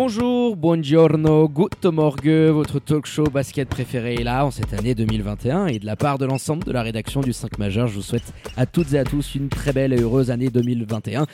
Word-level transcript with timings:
Bonjour, 0.00 0.56
buongiorno, 0.56 1.48
good 1.48 1.84
morgue, 1.92 2.30
votre 2.52 2.78
talk 2.78 3.04
show 3.04 3.24
basket 3.24 3.68
préféré 3.68 4.14
est 4.14 4.22
là 4.22 4.46
en 4.46 4.52
cette 4.52 4.72
année 4.72 4.94
2021 4.94 5.66
et 5.66 5.80
de 5.80 5.86
la 5.86 5.96
part 5.96 6.18
de 6.18 6.24
l'ensemble 6.24 6.62
de 6.62 6.70
la 6.70 6.82
rédaction 6.82 7.20
du 7.20 7.32
5 7.32 7.58
majeur, 7.58 7.88
je 7.88 7.96
vous 7.96 8.02
souhaite 8.02 8.32
à 8.56 8.64
toutes 8.64 8.92
et 8.92 8.98
à 9.00 9.02
tous 9.02 9.34
une 9.34 9.48
très 9.48 9.72
belle 9.72 9.92
et 9.92 10.00
heureuse 10.00 10.30
année 10.30 10.50
2021. 10.50 11.26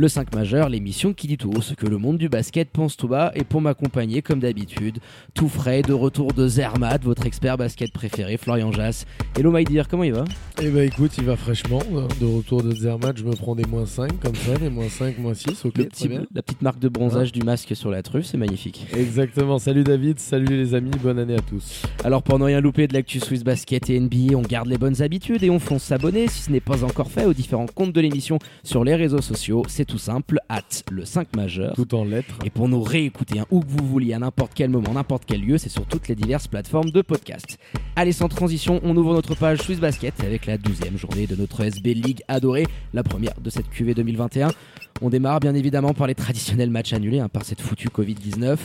Le 0.00 0.06
5 0.06 0.32
majeur, 0.32 0.68
l'émission 0.68 1.12
qui 1.12 1.26
dit 1.26 1.36
tout 1.36 1.50
haut 1.56 1.60
ce 1.60 1.74
que 1.74 1.84
le 1.84 1.98
monde 1.98 2.18
du 2.18 2.28
basket 2.28 2.70
pense 2.70 2.96
tout 2.96 3.08
bas 3.08 3.32
et 3.34 3.42
pour 3.42 3.60
m'accompagner 3.60 4.22
comme 4.22 4.38
d'habitude, 4.38 4.98
tout 5.34 5.48
frais, 5.48 5.82
de 5.82 5.92
retour 5.92 6.32
de 6.32 6.46
Zermatt, 6.46 7.02
votre 7.02 7.26
expert 7.26 7.56
basket 7.56 7.92
préféré, 7.92 8.36
Florian 8.36 8.70
Jass. 8.70 9.06
Hello 9.36 9.50
my 9.50 9.64
dear, 9.64 9.88
comment 9.88 10.04
il 10.04 10.12
va? 10.12 10.22
Eh 10.62 10.68
bah 10.70 10.84
écoute, 10.84 11.18
il 11.18 11.24
va 11.24 11.34
fraîchement. 11.34 11.80
hein. 11.96 12.06
De 12.20 12.26
retour 12.26 12.62
de 12.62 12.72
Zermatt, 12.76 13.18
je 13.18 13.24
me 13.24 13.32
prends 13.34 13.56
des 13.56 13.64
moins 13.64 13.86
5 13.86 14.20
comme 14.20 14.36
ça, 14.36 14.54
des 14.56 14.70
moins 14.70 14.88
5, 14.88 15.18
moins 15.18 15.34
6, 15.34 15.64
ok, 15.64 15.64
Le 15.64 15.70
très 15.72 15.84
petit- 15.86 16.08
bien. 16.08 16.22
La 16.32 16.42
petite 16.42 16.62
marque 16.62 16.78
de 16.78 16.88
bronzage 16.88 17.32
du 17.32 17.42
masque 17.42 17.74
sur 17.74 17.90
la 17.90 18.00
truffe, 18.04 18.26
c'est 18.26 18.38
magnifique. 18.38 18.86
Exactement, 18.96 19.58
salut 19.58 19.82
David, 19.82 20.20
salut 20.20 20.56
les 20.56 20.74
amis, 20.74 20.92
bonne 21.02 21.18
année 21.18 21.34
à 21.34 21.40
tous. 21.40 21.82
Alors 22.04 22.22
pour 22.22 22.38
ne 22.38 22.44
rien 22.44 22.60
louper 22.60 22.86
de 22.86 22.94
l'actu 22.94 23.18
Swiss 23.18 23.42
Basket 23.42 23.90
et 23.90 23.98
NBA, 23.98 24.36
on 24.36 24.42
garde 24.42 24.68
les 24.68 24.78
bonnes 24.78 25.02
habitudes 25.02 25.42
et 25.42 25.50
on 25.50 25.58
fonce 25.58 25.82
s'abonner 25.82 26.28
si 26.28 26.42
ce 26.42 26.52
n'est 26.52 26.60
pas 26.60 26.84
encore 26.84 27.10
fait 27.10 27.24
aux 27.24 27.34
différents 27.34 27.66
comptes 27.66 27.92
de 27.92 28.00
l'émission 28.00 28.38
sur 28.62 28.84
les 28.84 28.94
réseaux 28.94 29.22
sociaux. 29.22 29.64
C'est 29.66 29.87
tout 29.88 29.98
simple, 29.98 30.38
at 30.48 30.62
le 30.92 31.04
5 31.04 31.34
majeur. 31.34 31.74
Tout 31.74 31.94
en 31.94 32.04
lettres. 32.04 32.34
Et 32.44 32.50
pour 32.50 32.68
nous 32.68 32.82
réécouter 32.82 33.40
hein, 33.40 33.46
où 33.50 33.60
que 33.60 33.68
vous 33.68 33.86
vouliez, 33.86 34.12
à 34.14 34.18
n'importe 34.20 34.52
quel 34.54 34.70
moment, 34.70 34.92
n'importe 34.92 35.24
quel 35.26 35.40
lieu, 35.40 35.58
c'est 35.58 35.68
sur 35.68 35.84
toutes 35.86 36.06
les 36.08 36.14
diverses 36.14 36.46
plateformes 36.46 36.90
de 36.90 37.02
podcast. 37.02 37.58
Allez, 37.96 38.12
sans 38.12 38.28
transition, 38.28 38.80
on 38.84 38.96
ouvre 38.96 39.14
notre 39.14 39.34
page 39.34 39.58
Swiss 39.58 39.80
Basket 39.80 40.22
avec 40.22 40.46
la 40.46 40.56
12e 40.58 40.96
journée 40.96 41.26
de 41.26 41.34
notre 41.34 41.62
SB 41.64 41.94
League 41.94 42.20
adorée, 42.28 42.66
la 42.94 43.02
première 43.02 43.34
de 43.40 43.50
cette 43.50 43.68
QV 43.70 43.94
2021. 43.94 44.50
On 45.00 45.10
démarre 45.10 45.38
bien 45.38 45.54
évidemment 45.54 45.94
par 45.94 46.08
les 46.08 46.16
traditionnels 46.16 46.70
matchs 46.70 46.92
annulés 46.92 47.20
hein, 47.20 47.28
par 47.28 47.44
cette 47.44 47.60
foutue 47.60 47.86
Covid-19. 47.88 48.56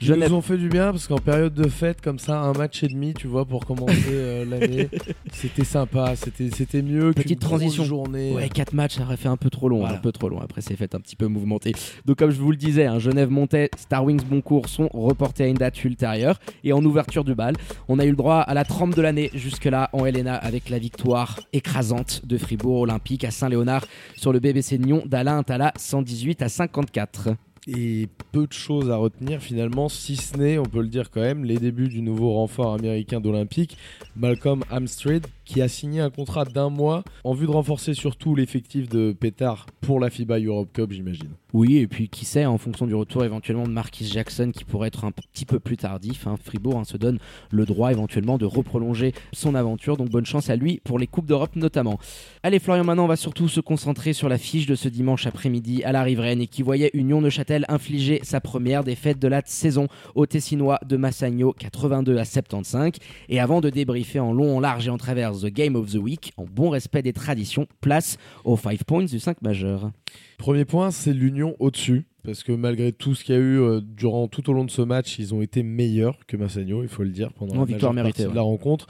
Ils 0.00 0.06
Genève 0.06 0.30
nous 0.30 0.36
ont 0.36 0.40
fait 0.40 0.56
du 0.56 0.70
bien 0.70 0.90
parce 0.92 1.06
qu'en 1.06 1.18
période 1.18 1.52
de 1.52 1.68
fête, 1.68 2.00
comme 2.00 2.18
ça, 2.18 2.40
un 2.40 2.52
match 2.54 2.82
et 2.82 2.88
demi, 2.88 3.12
tu 3.12 3.26
vois, 3.26 3.44
pour 3.44 3.66
commencer 3.66 3.94
euh, 4.08 4.44
l'année, 4.48 4.88
c'était 5.32 5.64
sympa, 5.64 6.14
c'était 6.16 6.80
mieux 6.80 7.12
Petite 7.12 7.38
transition. 7.40 7.84
journée. 7.84 8.32
Ouais, 8.32 8.48
4 8.48 8.72
matchs, 8.72 8.94
ça 8.96 9.02
aurait 9.02 9.18
fait 9.18 9.28
un 9.28 9.36
peu 9.36 9.50
trop 9.50 9.68
long, 9.68 9.80
Voilà. 9.80 9.96
un 9.96 9.98
peu 9.98 10.10
trop 10.12 10.30
long. 10.30 10.40
Après, 10.40 10.62
c'est 10.64 10.76
fait 10.76 10.94
un 10.94 11.00
petit 11.00 11.16
peu 11.16 11.26
mouvementé. 11.26 11.72
Donc, 12.04 12.18
comme 12.18 12.30
je 12.30 12.40
vous 12.40 12.50
le 12.50 12.56
disais, 12.56 12.86
hein, 12.86 12.98
Genève 12.98 13.30
montait, 13.30 13.70
Star 13.76 14.04
Wings 14.04 14.22
Boncourt 14.24 14.68
sont 14.68 14.88
reportés 14.92 15.44
à 15.44 15.46
une 15.46 15.56
date 15.56 15.82
ultérieure. 15.84 16.40
Et 16.64 16.72
en 16.72 16.84
ouverture 16.84 17.24
du 17.24 17.34
bal, 17.34 17.54
on 17.88 17.98
a 17.98 18.04
eu 18.04 18.10
le 18.10 18.16
droit 18.16 18.38
à 18.38 18.54
la 18.54 18.64
trempe 18.64 18.94
de 18.94 19.02
l'année 19.02 19.30
jusque-là 19.34 19.90
en 19.92 20.06
Helena 20.06 20.34
avec 20.36 20.70
la 20.70 20.78
victoire 20.78 21.40
écrasante 21.52 22.22
de 22.24 22.38
Fribourg 22.38 22.80
Olympique 22.80 23.24
à 23.24 23.30
Saint-Léonard 23.30 23.86
sur 24.16 24.32
le 24.32 24.40
BBC 24.40 24.78
Nyon 24.78 25.02
d'Alain 25.06 25.42
Tala 25.42 25.72
118 25.76 26.42
à 26.42 26.48
54. 26.48 27.30
Et 27.66 28.08
peu 28.32 28.46
de 28.46 28.52
choses 28.52 28.90
à 28.90 28.96
retenir 28.96 29.40
finalement, 29.40 29.88
si 29.88 30.16
ce 30.16 30.36
n'est, 30.36 30.58
on 30.58 30.64
peut 30.64 30.82
le 30.82 30.88
dire 30.88 31.10
quand 31.10 31.22
même, 31.22 31.44
les 31.44 31.56
débuts 31.56 31.88
du 31.88 32.02
nouveau 32.02 32.34
renfort 32.34 32.74
américain 32.74 33.20
d'Olympique, 33.20 33.78
Malcolm 34.16 34.64
Amstrad, 34.70 35.26
qui 35.44 35.62
a 35.62 35.68
signé 35.68 36.00
un 36.00 36.10
contrat 36.10 36.44
d'un 36.44 36.70
mois 36.70 37.04
en 37.24 37.34
vue 37.34 37.46
de 37.46 37.52
renforcer 37.52 37.94
surtout 37.94 38.34
l'effectif 38.34 38.88
de 38.88 39.12
Pétard 39.12 39.66
pour 39.80 40.00
la 40.00 40.10
FIBA 40.10 40.40
Europe 40.40 40.70
Cup, 40.72 40.92
j'imagine. 40.92 41.30
Oui, 41.52 41.76
et 41.76 41.86
puis 41.86 42.08
qui 42.08 42.24
sait, 42.24 42.46
en 42.46 42.58
fonction 42.58 42.86
du 42.86 42.94
retour 42.94 43.24
éventuellement 43.24 43.64
de 43.64 43.72
Marquis 43.72 44.06
Jackson 44.06 44.50
qui 44.52 44.64
pourrait 44.64 44.88
être 44.88 45.04
un 45.04 45.12
petit 45.12 45.44
peu 45.44 45.60
plus 45.60 45.76
tardif, 45.76 46.26
hein, 46.26 46.36
Fribourg 46.42 46.78
hein, 46.78 46.84
se 46.84 46.96
donne 46.96 47.18
le 47.50 47.64
droit 47.64 47.92
éventuellement 47.92 48.38
de 48.38 48.44
reprolonger 48.44 49.12
son 49.32 49.54
aventure, 49.54 49.96
donc 49.96 50.10
bonne 50.10 50.26
chance 50.26 50.50
à 50.50 50.56
lui 50.56 50.80
pour 50.82 50.98
les 50.98 51.06
Coupes 51.06 51.26
d'Europe 51.26 51.54
notamment. 51.54 51.98
Allez 52.42 52.58
Florian, 52.58 52.82
maintenant 52.82 53.04
on 53.04 53.08
va 53.08 53.16
surtout 53.16 53.48
se 53.48 53.60
concentrer 53.60 54.14
sur 54.14 54.28
la 54.28 54.38
fiche 54.38 54.66
de 54.66 54.74
ce 54.74 54.88
dimanche 54.88 55.26
après-midi 55.26 55.84
à 55.84 55.92
la 55.92 56.02
riveraine 56.02 56.40
et 56.40 56.48
qui 56.48 56.62
voyait 56.62 56.90
Union 56.92 57.20
Neuchâtel 57.20 57.64
infliger 57.68 58.20
sa 58.24 58.40
première 58.40 58.82
défaite 58.82 59.20
de 59.20 59.28
la 59.28 59.42
saison 59.44 59.86
au 60.14 60.26
Tessinois 60.26 60.80
de 60.86 60.96
Massagno 60.96 61.52
82 61.52 62.18
à 62.18 62.24
75. 62.24 62.92
Et 63.28 63.40
avant 63.40 63.60
de 63.60 63.70
débriefer 63.70 64.20
en 64.20 64.32
long, 64.32 64.56
en 64.56 64.60
large 64.60 64.88
et 64.88 64.90
en 64.90 64.98
travers 64.98 65.33
The 65.42 65.46
Game 65.46 65.76
of 65.76 65.90
the 65.90 65.96
Week, 65.96 66.32
en 66.36 66.44
bon 66.44 66.70
respect 66.70 67.02
des 67.02 67.12
traditions, 67.12 67.66
place 67.80 68.16
aux 68.44 68.56
5 68.56 68.84
points 68.84 69.04
du 69.04 69.18
5 69.18 69.42
majeur. 69.42 69.90
Premier 70.38 70.64
point, 70.64 70.90
c'est 70.90 71.12
l'Union 71.12 71.56
au-dessus. 71.58 72.06
Parce 72.24 72.42
que 72.42 72.52
malgré 72.52 72.92
tout 72.92 73.14
ce 73.14 73.22
qu'il 73.22 73.34
y 73.34 73.38
a 73.38 73.40
eu 73.40 73.60
euh, 73.60 73.80
durant 73.82 74.28
tout 74.28 74.48
au 74.48 74.54
long 74.54 74.64
de 74.64 74.70
ce 74.70 74.80
match, 74.80 75.18
ils 75.18 75.34
ont 75.34 75.42
été 75.42 75.62
meilleurs 75.62 76.18
que 76.26 76.38
Massagno, 76.38 76.82
il 76.82 76.88
faut 76.88 77.02
le 77.02 77.10
dire, 77.10 77.32
pendant 77.34 77.54
Non, 77.54 77.60
la 77.60 77.66
victoire 77.66 77.92
partie 77.92 78.02
méritée, 78.02 78.24
de 78.24 78.34
la 78.34 78.40
rencontre. 78.42 78.86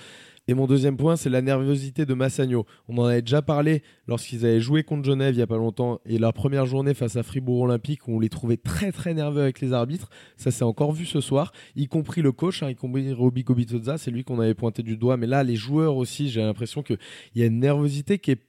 Et 0.47 0.53
mon 0.53 0.67
deuxième 0.67 0.99
point, 0.99 1.17
c'est 1.17 1.31
la 1.31 1.41
nervosité 1.41 2.05
de 2.05 2.13
Massagno. 2.13 2.67
On 2.89 2.99
en 2.99 3.05
avait 3.05 3.23
déjà 3.23 3.41
parlé 3.41 3.83
lorsqu'ils 4.07 4.45
avaient 4.45 4.61
joué 4.61 4.83
contre 4.83 5.05
Genève 5.05 5.35
il 5.35 5.39
y 5.39 5.43
a 5.43 5.47
pas 5.47 5.57
longtemps 5.57 6.01
et 6.05 6.19
leur 6.19 6.35
première 6.35 6.67
journée 6.67 6.93
face 6.93 7.17
à 7.17 7.23
Fribourg 7.23 7.63
Olympique, 7.63 8.07
où 8.09 8.17
on 8.17 8.21
les 8.21 8.29
trouvait 8.29 8.59
très 8.59 8.93
très 8.93 9.15
nerveux 9.15 9.41
avec 9.41 9.63
les 9.63 9.73
arbitres. 9.73 10.11
Ça 10.37 10.51
s'est 10.51 10.65
encore 10.65 10.93
vu 10.93 11.07
ce 11.07 11.23
soir, 11.23 11.53
y 11.77 11.87
compris 11.87 12.21
le 12.21 12.33
coach, 12.33 12.63
hein, 12.63 12.69
y 12.69 12.75
compris 12.75 13.11
Roby 13.13 13.43
Kobitozza, 13.43 13.97
c'est 13.97 14.11
lui 14.11 14.23
qu'on 14.23 14.39
avait 14.39 14.55
pointé 14.55 14.83
du 14.83 14.99
doigt. 14.99 15.17
Mais 15.17 15.27
là, 15.27 15.43
les 15.43 15.57
joueurs 15.57 15.97
aussi, 15.97 16.29
j'ai 16.29 16.43
l'impression 16.43 16.83
qu'il 16.83 16.99
y 17.35 17.43
a 17.43 17.47
une 17.47 17.61
nervosité 17.61 18.19
qui 18.19 18.33
est 18.33 18.41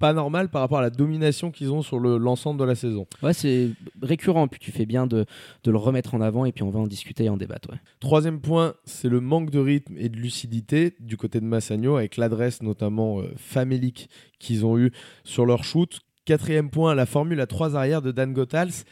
pas 0.00 0.12
normale 0.12 0.48
par 0.48 0.62
rapport 0.62 0.78
à 0.78 0.82
la 0.82 0.90
domination 0.90 1.52
qu'ils 1.52 1.70
ont 1.70 1.82
sur 1.82 2.00
le- 2.00 2.16
l'ensemble 2.18 2.58
de 2.58 2.64
la 2.64 2.74
saison. 2.74 3.06
Ouais, 3.22 3.32
c'est 3.32 3.70
récurrent, 4.02 4.48
puis 4.48 4.58
tu 4.58 4.72
fais 4.72 4.86
bien 4.86 5.06
de, 5.06 5.26
de 5.62 5.70
le 5.70 5.76
remettre 5.76 6.14
en 6.14 6.20
avant 6.20 6.44
et 6.44 6.52
puis 6.52 6.64
on 6.64 6.70
va 6.70 6.80
en 6.80 6.86
discuter 6.88 7.24
et 7.24 7.28
en 7.28 7.36
débattre. 7.36 7.70
ouais. 7.70 7.78
Troisième 8.00 8.40
point, 8.40 8.74
c'est 8.84 9.08
le 9.08 9.20
manque 9.20 9.50
de 9.50 9.60
rythme 9.60 9.94
et 9.98 10.08
de 10.08 10.16
lucidité 10.16 10.96
du 10.98 11.16
côté 11.16 11.38
de 11.40 11.44
Massagno, 11.44 11.96
avec 11.96 12.16
l'adresse 12.16 12.62
notamment 12.62 13.20
euh, 13.20 13.30
famélique 13.36 14.08
qu'ils 14.40 14.64
ont 14.66 14.76
eu 14.78 14.90
sur 15.22 15.46
leur 15.46 15.62
shoot. 15.62 16.00
Quatrième 16.24 16.70
point, 16.70 16.94
la 16.94 17.06
formule 17.06 17.40
à 17.40 17.46
trois 17.46 17.76
arrières 17.76 18.02
de 18.02 18.10
Dan 18.10 18.32
Gothals, 18.32 18.84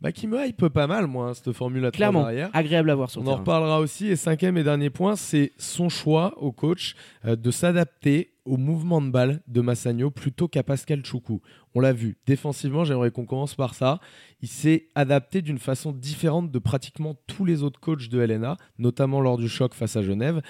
bah, 0.00 0.12
qui 0.12 0.26
me 0.26 0.46
hype 0.46 0.68
pas 0.68 0.86
mal, 0.86 1.06
moi, 1.06 1.28
hein, 1.30 1.34
cette 1.34 1.52
formule 1.52 1.84
à 1.84 1.90
trois 1.90 1.96
Clairement, 1.96 2.24
arrières. 2.24 2.50
agréable 2.52 2.90
à 2.90 2.94
voir 2.94 3.10
sur 3.10 3.22
On 3.22 3.24
le 3.24 3.30
en 3.30 3.36
reparlera 3.36 3.80
aussi. 3.80 4.08
Et 4.08 4.16
cinquième 4.16 4.58
et 4.58 4.62
dernier 4.62 4.90
point, 4.90 5.16
c'est 5.16 5.52
son 5.56 5.88
choix 5.88 6.34
au 6.42 6.52
coach 6.52 6.94
euh, 7.24 7.34
de 7.36 7.50
s'adapter 7.50 8.34
au 8.44 8.58
mouvement 8.58 9.00
de 9.00 9.10
balle 9.10 9.40
de 9.48 9.60
Massagno 9.60 10.10
plutôt 10.10 10.48
qu'à 10.48 10.62
Pascal 10.62 11.04
Choukou. 11.04 11.40
On 11.74 11.80
l'a 11.80 11.92
vu. 11.92 12.18
Défensivement, 12.26 12.84
j'aimerais 12.84 13.10
qu'on 13.10 13.24
commence 13.26 13.54
par 13.54 13.74
ça. 13.74 13.98
Il 14.42 14.48
s'est 14.48 14.88
adapté 14.94 15.42
d'une 15.42 15.58
façon 15.58 15.92
différente 15.92 16.50
de 16.52 16.58
pratiquement 16.58 17.16
tous 17.26 17.44
les 17.44 17.62
autres 17.62 17.80
coachs 17.80 18.08
de 18.08 18.18
LNA, 18.20 18.56
notamment 18.78 19.20
lors 19.20 19.38
du 19.38 19.48
choc 19.48 19.74
face 19.74 19.96
à 19.96 20.02
Genève. 20.02 20.42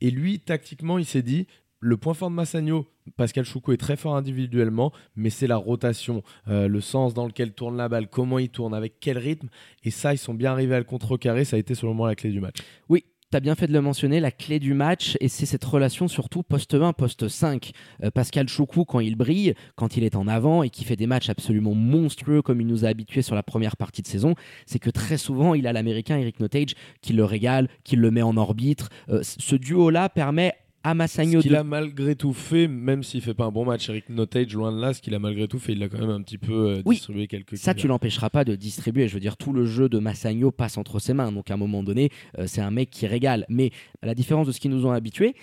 Et 0.00 0.10
lui, 0.10 0.38
tactiquement, 0.40 0.98
il 0.98 1.04
s'est 1.06 1.22
dit 1.22 1.46
le 1.80 1.96
point 1.96 2.14
fort 2.14 2.30
de 2.30 2.34
Massagno, 2.34 2.86
Pascal 3.16 3.44
Choukou 3.44 3.72
est 3.72 3.76
très 3.76 3.96
fort 3.96 4.16
individuellement, 4.16 4.92
mais 5.14 5.30
c'est 5.30 5.46
la 5.46 5.56
rotation, 5.56 6.22
euh, 6.48 6.68
le 6.68 6.80
sens 6.80 7.14
dans 7.14 7.26
lequel 7.26 7.52
tourne 7.52 7.76
la 7.76 7.88
balle, 7.88 8.08
comment 8.08 8.38
il 8.38 8.48
tourne, 8.48 8.74
avec 8.74 8.94
quel 9.00 9.18
rythme. 9.18 9.48
Et 9.84 9.90
ça, 9.90 10.14
ils 10.14 10.18
sont 10.18 10.34
bien 10.34 10.52
arrivés 10.52 10.74
à 10.74 10.78
le 10.78 10.84
contrecarrer. 10.84 11.44
Ça 11.44 11.56
a 11.56 11.58
été 11.58 11.74
selon 11.74 11.94
moi 11.94 12.08
la 12.08 12.14
clé 12.14 12.30
du 12.30 12.40
match. 12.40 12.56
Oui, 12.88 13.04
tu 13.30 13.36
as 13.36 13.40
bien 13.40 13.54
fait 13.54 13.66
de 13.66 13.72
le 13.72 13.80
mentionner, 13.80 14.20
la 14.20 14.30
clé 14.30 14.58
du 14.58 14.72
match, 14.72 15.16
et 15.20 15.28
c'est 15.28 15.46
cette 15.46 15.64
relation 15.64 16.06
surtout 16.06 16.42
poste 16.42 16.74
1, 16.74 16.92
poste 16.92 17.28
5. 17.28 17.72
Euh, 18.04 18.10
Pascal 18.10 18.48
Choukou, 18.48 18.84
quand 18.84 19.00
il 19.00 19.16
brille, 19.16 19.54
quand 19.74 19.96
il 19.96 20.04
est 20.04 20.16
en 20.16 20.28
avant 20.28 20.62
et 20.62 20.70
qui 20.70 20.84
fait 20.84 20.96
des 20.96 21.06
matchs 21.06 21.28
absolument 21.28 21.74
monstrueux 21.74 22.40
comme 22.40 22.60
il 22.60 22.66
nous 22.66 22.84
a 22.84 22.88
habitués 22.88 23.22
sur 23.22 23.34
la 23.34 23.42
première 23.42 23.76
partie 23.76 24.02
de 24.02 24.06
saison, 24.06 24.34
c'est 24.64 24.78
que 24.78 24.90
très 24.90 25.18
souvent, 25.18 25.54
il 25.54 25.66
a 25.66 25.72
l'américain 25.72 26.16
Eric 26.16 26.40
Notage 26.40 26.74
qui 27.02 27.12
le 27.12 27.24
régale, 27.24 27.68
qui 27.84 27.96
le 27.96 28.10
met 28.10 28.22
en 28.22 28.36
orbite. 28.36 28.88
Euh, 29.08 29.20
ce 29.22 29.56
duo-là 29.56 30.08
permet 30.08 30.54
à 30.86 30.94
Massagno 30.94 31.40
Ce 31.40 31.42
qu'il 31.42 31.50
de... 31.50 31.56
a 31.56 31.64
malgré 31.64 32.14
tout 32.14 32.32
fait, 32.32 32.68
même 32.68 33.02
s'il 33.02 33.20
fait 33.20 33.34
pas 33.34 33.44
un 33.44 33.50
bon 33.50 33.64
match, 33.64 33.88
Eric 33.88 34.08
Notage, 34.08 34.54
loin 34.54 34.70
de 34.70 34.80
là, 34.80 34.94
ce 34.94 35.02
qu'il 35.02 35.16
a 35.16 35.18
malgré 35.18 35.48
tout 35.48 35.58
fait, 35.58 35.72
il 35.72 35.82
a 35.82 35.88
quand 35.88 35.98
même 35.98 36.10
un 36.10 36.22
petit 36.22 36.38
peu 36.38 36.52
euh, 36.52 36.82
Oui, 36.84 36.94
distribué 36.94 37.26
quelques 37.26 37.56
Ça, 37.56 37.74
tu 37.74 37.88
l'empêcheras 37.88 38.30
pas 38.30 38.44
de 38.44 38.54
distribuer. 38.54 39.08
Je 39.08 39.14
veux 39.14 39.20
dire, 39.20 39.36
tout 39.36 39.52
le 39.52 39.66
jeu 39.66 39.88
de 39.88 39.98
Massagno 39.98 40.52
passe 40.52 40.78
entre 40.78 41.00
ses 41.00 41.12
mains. 41.12 41.32
Donc, 41.32 41.50
à 41.50 41.54
un 41.54 41.56
moment 41.56 41.82
donné, 41.82 42.10
euh, 42.38 42.44
c'est 42.46 42.60
un 42.60 42.70
mec 42.70 42.90
qui 42.90 43.08
régale. 43.08 43.46
Mais 43.48 43.72
à 44.00 44.06
la 44.06 44.14
différence 44.14 44.46
de 44.46 44.52
ce 44.52 44.60
qu'ils 44.60 44.70
nous 44.70 44.86
ont 44.86 44.92
habitués, 44.92 45.34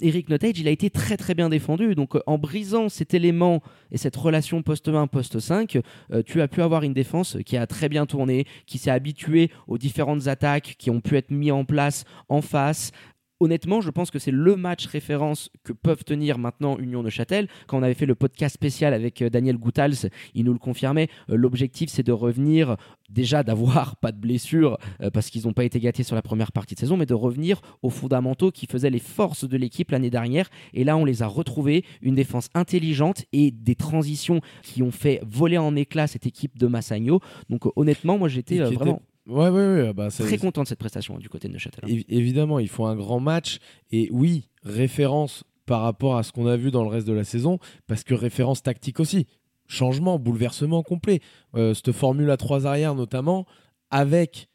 Eric 0.00 0.28
Notage, 0.28 0.60
il 0.60 0.68
a 0.68 0.70
été 0.70 0.88
très 0.88 1.16
très 1.16 1.34
bien 1.34 1.48
défendu. 1.48 1.96
Donc, 1.96 2.14
euh, 2.14 2.20
en 2.26 2.38
brisant 2.38 2.88
cet 2.88 3.12
élément 3.12 3.60
et 3.90 3.98
cette 3.98 4.14
relation 4.14 4.62
poste 4.62 4.88
1, 4.88 5.08
poste 5.08 5.40
5, 5.40 5.80
euh, 6.12 6.22
tu 6.24 6.40
as 6.40 6.46
pu 6.46 6.62
avoir 6.62 6.84
une 6.84 6.94
défense 6.94 7.38
qui 7.44 7.56
a 7.56 7.66
très 7.66 7.88
bien 7.88 8.06
tourné, 8.06 8.44
qui 8.66 8.78
s'est 8.78 8.92
habituée 8.92 9.50
aux 9.66 9.78
différentes 9.78 10.28
attaques 10.28 10.76
qui 10.78 10.90
ont 10.90 11.00
pu 11.00 11.16
être 11.16 11.32
mises 11.32 11.50
en 11.50 11.64
place 11.64 12.04
en 12.28 12.40
face 12.40 12.92
honnêtement, 13.42 13.80
je 13.80 13.90
pense 13.90 14.10
que 14.10 14.18
c'est 14.18 14.30
le 14.30 14.56
match 14.56 14.86
référence 14.86 15.50
que 15.64 15.72
peuvent 15.72 16.04
tenir 16.04 16.38
maintenant 16.38 16.78
Union 16.78 17.02
Neuchâtel. 17.02 17.48
Quand 17.66 17.78
on 17.78 17.82
avait 17.82 17.94
fait 17.94 18.06
le 18.06 18.14
podcast 18.14 18.54
spécial 18.54 18.94
avec 18.94 19.20
euh, 19.20 19.30
Daniel 19.30 19.58
Goutals, 19.58 20.10
il 20.34 20.44
nous 20.44 20.52
le 20.52 20.58
confirmait. 20.58 21.08
Euh, 21.28 21.36
l'objectif, 21.36 21.90
c'est 21.90 22.04
de 22.04 22.12
revenir 22.12 22.76
déjà 23.10 23.42
d'avoir 23.42 23.96
pas 24.00 24.12
de 24.12 24.18
blessures 24.18 24.78
euh, 25.02 25.10
parce 25.10 25.28
qu'ils 25.28 25.46
n'ont 25.46 25.52
pas 25.52 25.64
été 25.64 25.80
gâtés 25.80 26.04
sur 26.04 26.14
la 26.14 26.22
première 26.22 26.52
partie 26.52 26.74
de 26.74 26.80
saison, 26.80 26.96
mais 26.96 27.06
de 27.06 27.14
revenir 27.14 27.60
aux 27.82 27.90
fondamentaux 27.90 28.52
qui 28.52 28.66
faisaient 28.66 28.90
les 28.90 29.00
forces 29.00 29.48
de 29.48 29.56
l'équipe 29.56 29.90
l'année 29.90 30.10
dernière. 30.10 30.48
Et 30.72 30.84
là, 30.84 30.96
on 30.96 31.04
les 31.04 31.22
a 31.22 31.26
retrouvés, 31.26 31.84
une 32.00 32.14
défense 32.14 32.48
intelligente 32.54 33.24
et 33.32 33.50
des 33.50 33.74
transitions 33.74 34.40
qui 34.62 34.82
ont 34.82 34.92
fait 34.92 35.20
voler 35.26 35.58
en 35.58 35.74
éclats 35.74 36.06
cette 36.06 36.26
équipe 36.26 36.58
de 36.58 36.68
Massagno. 36.68 37.20
Donc 37.50 37.62
honnêtement, 37.76 38.18
moi 38.18 38.28
j'étais 38.28 38.58
vraiment 38.58 39.02
Ouais, 39.26 39.48
ouais, 39.48 39.82
ouais. 39.82 39.92
Bah, 39.92 40.08
très 40.10 40.38
content 40.38 40.62
de 40.62 40.68
cette 40.68 40.78
prestation 40.78 41.18
du 41.18 41.28
côté 41.28 41.48
de 41.48 41.52
Neuchâtel. 41.52 41.84
Hein. 41.84 42.00
évidemment, 42.08 42.58
il 42.58 42.68
faut 42.68 42.86
un 42.86 42.96
grand 42.96 43.20
match. 43.20 43.58
Et 43.90 44.08
oui, 44.10 44.48
référence 44.64 45.44
par 45.66 45.82
rapport 45.82 46.16
à 46.16 46.22
ce 46.22 46.32
qu'on 46.32 46.46
a 46.46 46.56
vu 46.56 46.70
dans 46.70 46.82
le 46.82 46.88
reste 46.88 47.06
de 47.06 47.12
la 47.12 47.24
saison, 47.24 47.58
parce 47.86 48.02
que 48.02 48.14
référence 48.14 48.62
tactique 48.62 49.00
aussi. 49.00 49.26
Changement, 49.68 50.18
bouleversement 50.18 50.82
complet. 50.82 51.20
Euh, 51.54 51.72
cette 51.72 51.92
formule 51.92 52.30
à 52.30 52.36
trois 52.36 52.66
arrières 52.66 52.94
notamment, 52.94 53.46
avec 53.90 54.48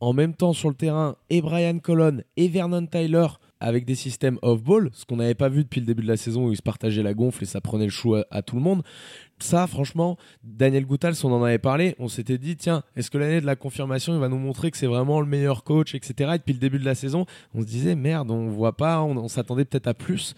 en 0.00 0.12
même 0.12 0.34
temps 0.34 0.52
sur 0.52 0.68
le 0.68 0.74
terrain 0.74 1.16
et 1.30 1.42
Brian 1.42 1.78
Colon 1.78 2.22
et 2.36 2.48
Vernon 2.48 2.86
Tyler 2.86 3.26
avec 3.64 3.86
des 3.86 3.94
systèmes 3.94 4.38
off-ball, 4.42 4.90
ce 4.92 5.06
qu'on 5.06 5.16
n'avait 5.16 5.34
pas 5.34 5.48
vu 5.48 5.64
depuis 5.64 5.80
le 5.80 5.86
début 5.86 6.02
de 6.02 6.08
la 6.08 6.18
saison 6.18 6.46
où 6.46 6.52
ils 6.52 6.56
se 6.56 6.62
partageaient 6.62 7.02
la 7.02 7.14
gonfle 7.14 7.44
et 7.44 7.46
ça 7.46 7.62
prenait 7.62 7.86
le 7.86 7.90
chou 7.90 8.14
à, 8.14 8.42
tout 8.42 8.56
le 8.56 8.60
monde. 8.60 8.82
Ça, 9.38 9.66
franchement, 9.66 10.18
Daniel 10.42 10.84
Goutals, 10.84 11.14
on 11.24 11.32
en 11.32 11.42
avait 11.42 11.58
parlé, 11.58 11.96
on 11.98 12.08
s'était 12.08 12.36
dit, 12.36 12.56
tiens, 12.56 12.82
est-ce 12.94 13.10
que 13.10 13.16
l'année 13.16 13.40
de 13.40 13.46
la 13.46 13.56
confirmation, 13.56 14.12
il 14.12 14.20
va 14.20 14.28
nous 14.28 14.38
montrer 14.38 14.70
que 14.70 14.76
c'est 14.76 14.86
vraiment 14.86 15.18
le 15.18 15.26
meilleur 15.26 15.64
coach, 15.64 15.94
etc. 15.94 16.32
Et 16.34 16.38
depuis 16.38 16.52
le 16.52 16.58
début 16.58 16.78
de 16.78 16.84
la 16.84 16.94
saison, 16.94 17.24
on 17.54 17.62
se 17.62 17.66
disait, 17.66 17.94
merde, 17.94 18.30
on 18.30 18.48
voit 18.48 18.76
pas, 18.76 19.02
on, 19.02 19.28
s'attendait 19.28 19.64
peut-être 19.64 19.86
à 19.86 19.94
plus. 19.94 20.34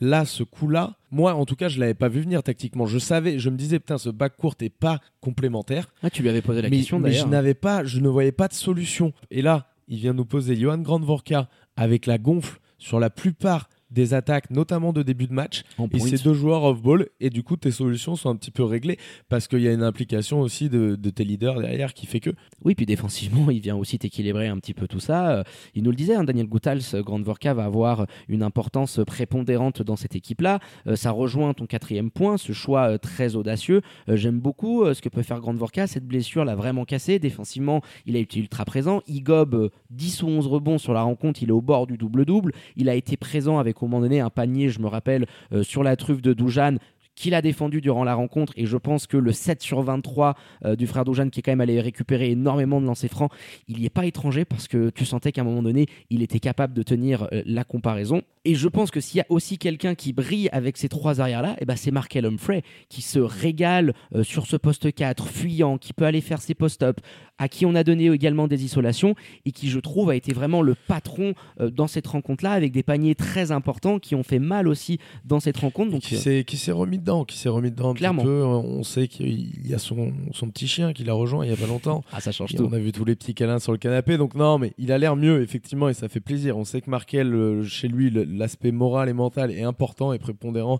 Là, 0.00 0.24
ce 0.24 0.42
coup-là, 0.42 0.96
moi, 1.12 1.34
en 1.34 1.46
tout 1.46 1.54
cas, 1.54 1.68
je 1.68 1.78
l'avais 1.78 1.94
pas 1.94 2.08
vu 2.08 2.22
venir 2.22 2.42
tactiquement. 2.42 2.86
Je 2.86 2.98
savais, 2.98 3.38
je 3.38 3.50
me 3.50 3.56
disais, 3.56 3.78
putain, 3.78 3.98
ce 3.98 4.10
bac 4.10 4.36
court 4.36 4.56
n'est 4.60 4.68
pas 4.68 4.98
complémentaire. 5.20 5.86
Ah, 6.02 6.10
tu 6.10 6.22
lui 6.22 6.28
avais 6.28 6.42
posé 6.42 6.60
la 6.60 6.70
question 6.70 6.98
d'ailleurs. 6.98 7.24
Mais 7.24 7.30
je 7.30 7.30
n'avais 7.30 7.54
pas, 7.54 7.84
je 7.84 8.00
ne 8.00 8.08
voyais 8.08 8.32
pas 8.32 8.48
de 8.48 8.54
solution. 8.54 9.12
Et 9.30 9.42
là, 9.42 9.68
il 9.88 9.98
vient 9.98 10.12
nous 10.12 10.26
poser 10.26 10.54
Johan 10.54 10.78
Grandvorka 10.78 11.48
avec 11.78 12.06
la 12.06 12.18
gonfle 12.18 12.58
sur 12.76 12.98
la 12.98 13.08
plupart 13.08 13.68
des 13.90 14.14
attaques, 14.14 14.50
notamment 14.50 14.92
de 14.92 15.02
début 15.02 15.26
de 15.26 15.32
match. 15.32 15.64
et 15.92 15.98
ces 15.98 16.18
deux 16.18 16.34
joueurs 16.34 16.64
off-ball. 16.64 17.08
Et 17.20 17.30
du 17.30 17.42
coup, 17.42 17.56
tes 17.56 17.70
solutions 17.70 18.16
sont 18.16 18.30
un 18.30 18.36
petit 18.36 18.50
peu 18.50 18.64
réglées 18.64 18.98
parce 19.28 19.48
qu'il 19.48 19.60
y 19.60 19.68
a 19.68 19.72
une 19.72 19.82
implication 19.82 20.40
aussi 20.40 20.68
de, 20.68 20.96
tes 21.10 21.24
leaders 21.24 21.60
derrière 21.60 21.94
qui 21.94 22.06
fait 22.06 22.20
que. 22.20 22.30
Oui, 22.64 22.74
puis 22.74 22.86
défensivement, 22.86 23.50
il 23.50 23.60
vient 23.60 23.76
aussi 23.76 23.98
t'équilibrer 23.98 24.48
un 24.48 24.58
petit 24.58 24.74
peu 24.74 24.86
tout 24.86 25.00
ça. 25.00 25.30
Euh, 25.30 25.42
il 25.74 25.82
nous 25.82 25.90
le 25.90 25.96
disait, 25.96 26.14
hein, 26.14 26.24
Daniel 26.24 26.46
Goutals, 26.46 26.80
euh, 26.94 27.02
Grande 27.02 27.22
Vorka 27.22 27.54
va 27.54 27.64
avoir 27.64 28.06
une 28.28 28.42
importance 28.42 29.00
prépondérante 29.06 29.82
dans 29.82 29.96
cette 29.96 30.14
équipe-là. 30.14 30.60
Euh, 30.86 30.96
ça 30.96 31.10
rejoint 31.10 31.54
ton 31.54 31.66
quatrième 31.66 32.10
point, 32.10 32.36
ce 32.36 32.52
choix 32.52 32.98
très 32.98 33.36
audacieux. 33.36 33.80
J'aime 34.08 34.40
beaucoup 34.40 34.84
ce 34.92 35.00
que 35.00 35.08
peut 35.08 35.22
faire 35.22 35.40
Grande 35.40 35.56
Vorka. 35.56 35.86
Cette 35.86 36.06
blessure 36.06 36.44
l'a 36.44 36.54
vraiment 36.54 36.84
cassé. 36.84 37.18
Défensivement, 37.18 37.82
il 38.06 38.16
a 38.16 38.18
été 38.18 38.40
ultra 38.40 38.64
présent. 38.64 39.02
Il 39.06 39.22
gobe 39.22 39.70
10 39.90 40.22
ou 40.22 40.28
11 40.28 40.46
rebonds 40.46 40.78
sur 40.78 40.92
la 40.92 41.02
rencontre. 41.02 41.42
Il 41.42 41.48
est 41.48 41.52
au 41.52 41.60
bord 41.60 41.86
du 41.86 41.96
double-double. 41.96 42.52
Il 42.76 42.88
a 42.88 42.94
été 42.94 43.16
présent 43.16 43.58
avec 43.58 43.77
au 43.82 43.86
moment 43.86 44.00
donné 44.00 44.20
un 44.20 44.30
panier, 44.30 44.68
je 44.68 44.80
me 44.80 44.86
rappelle, 44.86 45.26
euh, 45.52 45.62
sur 45.62 45.82
la 45.82 45.96
truffe 45.96 46.22
de 46.22 46.32
Doujane 46.32 46.78
qu'il 47.18 47.34
a 47.34 47.42
défendu 47.42 47.80
durant 47.80 48.04
la 48.04 48.14
rencontre 48.14 48.52
et 48.56 48.66
je 48.66 48.76
pense 48.76 49.06
que 49.06 49.16
le 49.16 49.32
7 49.32 49.62
sur 49.62 49.82
23 49.82 50.34
euh, 50.64 50.76
du 50.76 50.86
frère 50.86 51.04
Doujane 51.04 51.30
qui 51.30 51.40
est 51.40 51.42
quand 51.42 51.52
même 51.52 51.60
allé 51.60 51.80
récupérer 51.80 52.30
énormément 52.30 52.80
de 52.80 52.86
lancers 52.86 53.10
francs, 53.10 53.32
il 53.66 53.78
n'y 53.78 53.86
est 53.86 53.90
pas 53.90 54.06
étranger 54.06 54.44
parce 54.44 54.68
que 54.68 54.90
tu 54.90 55.04
sentais 55.04 55.32
qu'à 55.32 55.42
un 55.42 55.44
moment 55.44 55.62
donné, 55.62 55.86
il 56.10 56.22
était 56.22 56.40
capable 56.40 56.74
de 56.74 56.82
tenir 56.82 57.28
euh, 57.32 57.42
la 57.46 57.64
comparaison. 57.64 58.22
Et 58.44 58.54
je 58.54 58.68
pense 58.68 58.90
que 58.90 59.00
s'il 59.00 59.18
y 59.18 59.20
a 59.20 59.26
aussi 59.28 59.58
quelqu'un 59.58 59.94
qui 59.94 60.12
brille 60.12 60.48
avec 60.52 60.78
ces 60.78 60.88
trois 60.88 61.20
arrières-là, 61.20 61.56
eh 61.60 61.66
ben 61.66 61.76
c'est 61.76 61.90
Markel 61.90 62.24
Humphrey 62.24 62.62
qui 62.88 63.02
se 63.02 63.18
régale 63.18 63.92
sur 64.22 64.46
ce 64.46 64.56
poste 64.56 64.94
4, 64.94 65.28
fuyant, 65.28 65.76
qui 65.76 65.92
peut 65.92 66.06
aller 66.06 66.22
faire 66.22 66.40
ses 66.40 66.54
post-up, 66.54 67.00
à 67.38 67.48
qui 67.48 67.64
on 67.64 67.74
a 67.74 67.84
donné 67.84 68.06
également 68.06 68.48
des 68.48 68.64
isolations 68.64 69.14
et 69.44 69.52
qui, 69.52 69.68
je 69.68 69.78
trouve, 69.78 70.10
a 70.10 70.16
été 70.16 70.32
vraiment 70.32 70.62
le 70.62 70.74
patron 70.74 71.34
euh, 71.60 71.70
dans 71.70 71.86
cette 71.86 72.06
rencontre-là 72.06 72.52
avec 72.52 72.72
des 72.72 72.82
paniers 72.82 73.14
très 73.14 73.52
importants 73.52 73.98
qui 73.98 74.14
ont 74.14 74.22
fait 74.22 74.38
mal 74.38 74.68
aussi 74.68 74.98
dans 75.24 75.40
cette 75.40 75.56
rencontre. 75.56 75.90
Donc, 75.92 76.02
qui 76.02 76.16
euh, 76.16 76.42
s'est 76.44 76.72
remis 76.72 76.98
dedans, 77.08 77.24
qui 77.24 77.38
s'est 77.38 77.48
remis 77.48 77.70
dedans 77.70 77.94
clairement. 77.94 78.22
peu. 78.22 78.44
On 78.44 78.82
sait 78.82 79.08
qu'il 79.08 79.66
y 79.66 79.74
a 79.74 79.78
son, 79.78 80.12
son, 80.32 80.48
petit 80.50 80.68
chien 80.68 80.92
qui 80.92 81.04
l'a 81.04 81.14
rejoint 81.14 81.44
il 81.44 81.50
y 81.50 81.54
a 81.54 81.56
pas 81.56 81.66
longtemps. 81.66 82.04
Ah, 82.12 82.20
ça 82.20 82.32
change 82.32 82.54
tout. 82.54 82.64
On 82.64 82.72
a 82.72 82.78
vu 82.78 82.92
tous 82.92 83.04
les 83.04 83.16
petits 83.16 83.34
câlins 83.34 83.58
sur 83.58 83.72
le 83.72 83.78
canapé. 83.78 84.18
Donc 84.18 84.34
non, 84.34 84.58
mais 84.58 84.74
il 84.78 84.92
a 84.92 84.98
l'air 84.98 85.16
mieux 85.16 85.42
effectivement 85.42 85.88
et 85.88 85.94
ça 85.94 86.08
fait 86.08 86.20
plaisir. 86.20 86.58
On 86.58 86.64
sait 86.64 86.80
que 86.80 86.90
Markel, 86.90 87.34
euh, 87.34 87.64
chez 87.64 87.88
lui, 87.88 88.10
l'aspect 88.10 88.72
moral 88.72 89.08
et 89.08 89.14
mental 89.14 89.50
est 89.50 89.62
important 89.62 90.12
et 90.12 90.18
prépondérant 90.18 90.78